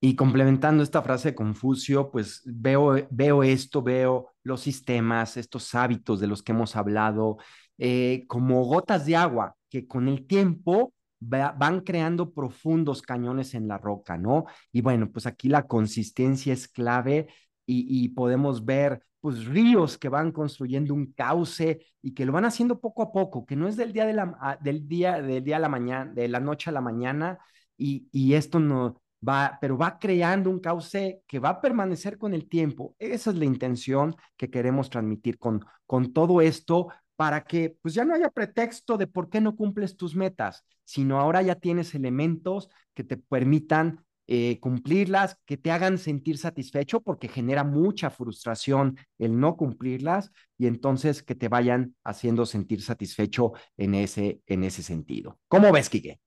Y 0.00 0.16
complementando 0.16 0.82
esta 0.82 1.02
frase 1.02 1.30
de 1.30 1.34
Confucio, 1.34 2.10
pues 2.10 2.42
veo, 2.46 2.94
veo 3.10 3.42
esto, 3.42 3.82
veo 3.82 4.32
los 4.42 4.60
sistemas, 4.62 5.36
estos 5.36 5.74
hábitos 5.74 6.18
de 6.18 6.26
los 6.26 6.42
que 6.42 6.52
hemos 6.52 6.76
hablado, 6.76 7.36
eh, 7.78 8.24
como 8.26 8.64
gotas 8.64 9.04
de 9.06 9.16
agua 9.16 9.56
que 9.68 9.86
con 9.86 10.08
el 10.08 10.26
tiempo 10.26 10.94
va, 11.20 11.52
van 11.52 11.80
creando 11.80 12.32
profundos 12.32 13.02
cañones 13.02 13.54
en 13.54 13.68
la 13.68 13.78
roca, 13.78 14.16
¿no? 14.16 14.46
Y 14.72 14.80
bueno, 14.80 15.10
pues 15.10 15.26
aquí 15.26 15.48
la 15.48 15.66
consistencia 15.66 16.52
es 16.52 16.68
clave 16.68 17.28
y, 17.66 18.04
y 18.04 18.08
podemos 18.10 18.64
ver 18.64 19.02
pues 19.20 19.46
ríos 19.46 19.96
que 19.96 20.10
van 20.10 20.32
construyendo 20.32 20.92
un 20.92 21.12
cauce 21.12 21.80
y 22.02 22.12
que 22.12 22.26
lo 22.26 22.32
van 22.32 22.44
haciendo 22.44 22.78
poco 22.78 23.02
a 23.02 23.10
poco, 23.10 23.46
que 23.46 23.56
no 23.56 23.66
es 23.66 23.74
del 23.74 23.94
día 23.94 24.04
de 24.04 24.12
la, 24.12 24.58
del 24.62 24.86
día, 24.86 25.22
del 25.22 25.42
día 25.42 25.56
a 25.56 25.60
la 25.60 25.70
mañana, 25.70 26.12
de 26.12 26.28
la 26.28 26.40
noche 26.40 26.68
a 26.68 26.74
la 26.74 26.82
mañana, 26.82 27.38
y, 27.76 28.34
esto 28.34 28.60
no 28.60 29.00
va, 29.26 29.58
pero 29.60 29.76
va 29.76 29.98
creando 29.98 30.50
un 30.50 30.60
cauce 30.60 31.22
que 31.26 31.38
va 31.38 31.50
a 31.50 31.60
permanecer 31.60 32.18
con 32.18 32.34
el 32.34 32.48
tiempo. 32.48 32.94
Esa 32.98 33.30
es 33.30 33.36
la 33.36 33.44
intención 33.44 34.14
que 34.36 34.50
queremos 34.50 34.90
transmitir 34.90 35.38
con, 35.38 35.64
con 35.86 36.12
todo 36.12 36.40
esto 36.40 36.88
para 37.16 37.44
que 37.44 37.76
pues 37.80 37.94
ya 37.94 38.04
no 38.04 38.14
haya 38.14 38.30
pretexto 38.30 38.96
de 38.96 39.06
por 39.06 39.28
qué 39.28 39.40
no 39.40 39.56
cumples 39.56 39.96
tus 39.96 40.16
metas, 40.16 40.64
sino 40.84 41.20
ahora 41.20 41.42
ya 41.42 41.54
tienes 41.54 41.94
elementos 41.94 42.68
que 42.92 43.04
te 43.04 43.16
permitan 43.16 44.04
eh, 44.26 44.58
cumplirlas, 44.58 45.38
que 45.44 45.58
te 45.58 45.70
hagan 45.70 45.98
sentir 45.98 46.38
satisfecho, 46.38 47.00
porque 47.02 47.28
genera 47.28 47.62
mucha 47.62 48.08
frustración 48.08 48.96
el 49.18 49.38
no 49.38 49.56
cumplirlas 49.56 50.30
y 50.56 50.66
entonces 50.66 51.22
que 51.22 51.34
te 51.34 51.48
vayan 51.48 51.94
haciendo 52.04 52.46
sentir 52.46 52.80
satisfecho 52.80 53.52
en 53.76 53.94
ese, 53.94 54.40
en 54.46 54.64
ese 54.64 54.82
sentido. 54.82 55.38
¿Cómo 55.48 55.70
ves, 55.72 55.90
Quique? 55.90 56.20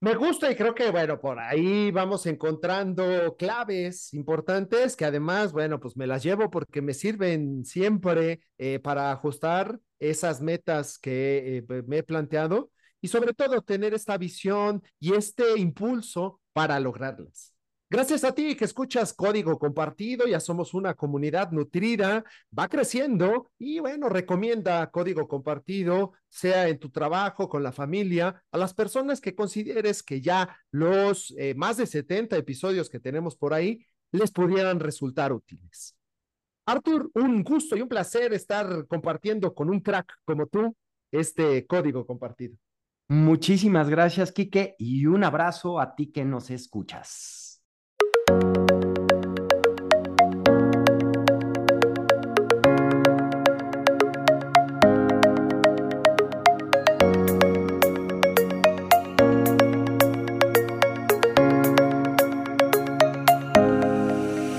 Me 0.00 0.14
gusta 0.14 0.48
y 0.50 0.54
creo 0.54 0.76
que, 0.76 0.90
bueno, 0.92 1.18
por 1.20 1.40
ahí 1.40 1.90
vamos 1.90 2.24
encontrando 2.26 3.36
claves 3.36 4.14
importantes 4.14 4.94
que 4.94 5.04
además, 5.04 5.52
bueno, 5.52 5.80
pues 5.80 5.96
me 5.96 6.06
las 6.06 6.22
llevo 6.22 6.50
porque 6.50 6.80
me 6.80 6.94
sirven 6.94 7.64
siempre 7.64 8.40
eh, 8.58 8.78
para 8.78 9.10
ajustar 9.10 9.80
esas 9.98 10.40
metas 10.40 10.98
que 11.00 11.64
eh, 11.68 11.82
me 11.88 11.98
he 11.98 12.02
planteado 12.04 12.70
y 13.00 13.08
sobre 13.08 13.34
todo 13.34 13.60
tener 13.62 13.92
esta 13.92 14.16
visión 14.16 14.84
y 15.00 15.14
este 15.14 15.58
impulso 15.58 16.40
para 16.52 16.78
lograrlas. 16.78 17.57
Gracias 17.90 18.22
a 18.22 18.34
ti 18.34 18.54
que 18.54 18.66
escuchas 18.66 19.14
Código 19.14 19.58
Compartido, 19.58 20.26
ya 20.26 20.40
somos 20.40 20.74
una 20.74 20.92
comunidad 20.92 21.52
nutrida, 21.52 22.22
va 22.56 22.68
creciendo 22.68 23.50
y 23.58 23.78
bueno, 23.78 24.10
recomienda 24.10 24.90
Código 24.90 25.26
Compartido, 25.26 26.12
sea 26.28 26.68
en 26.68 26.78
tu 26.78 26.90
trabajo, 26.90 27.48
con 27.48 27.62
la 27.62 27.72
familia, 27.72 28.42
a 28.52 28.58
las 28.58 28.74
personas 28.74 29.22
que 29.22 29.34
consideres 29.34 30.02
que 30.02 30.20
ya 30.20 30.54
los 30.70 31.34
eh, 31.38 31.54
más 31.54 31.78
de 31.78 31.86
70 31.86 32.36
episodios 32.36 32.90
que 32.90 33.00
tenemos 33.00 33.36
por 33.36 33.54
ahí 33.54 33.86
les 34.12 34.32
pudieran 34.32 34.80
resultar 34.80 35.32
útiles. 35.32 35.96
Artur, 36.66 37.10
un 37.14 37.42
gusto 37.42 37.74
y 37.74 37.80
un 37.80 37.88
placer 37.88 38.34
estar 38.34 38.86
compartiendo 38.86 39.54
con 39.54 39.70
un 39.70 39.80
crack 39.80 40.12
como 40.26 40.46
tú 40.46 40.76
este 41.10 41.66
Código 41.66 42.06
Compartido. 42.06 42.54
Muchísimas 43.08 43.88
gracias, 43.88 44.30
Quique, 44.30 44.74
y 44.78 45.06
un 45.06 45.24
abrazo 45.24 45.80
a 45.80 45.94
ti 45.94 46.12
que 46.12 46.26
nos 46.26 46.50
escuchas. 46.50 47.47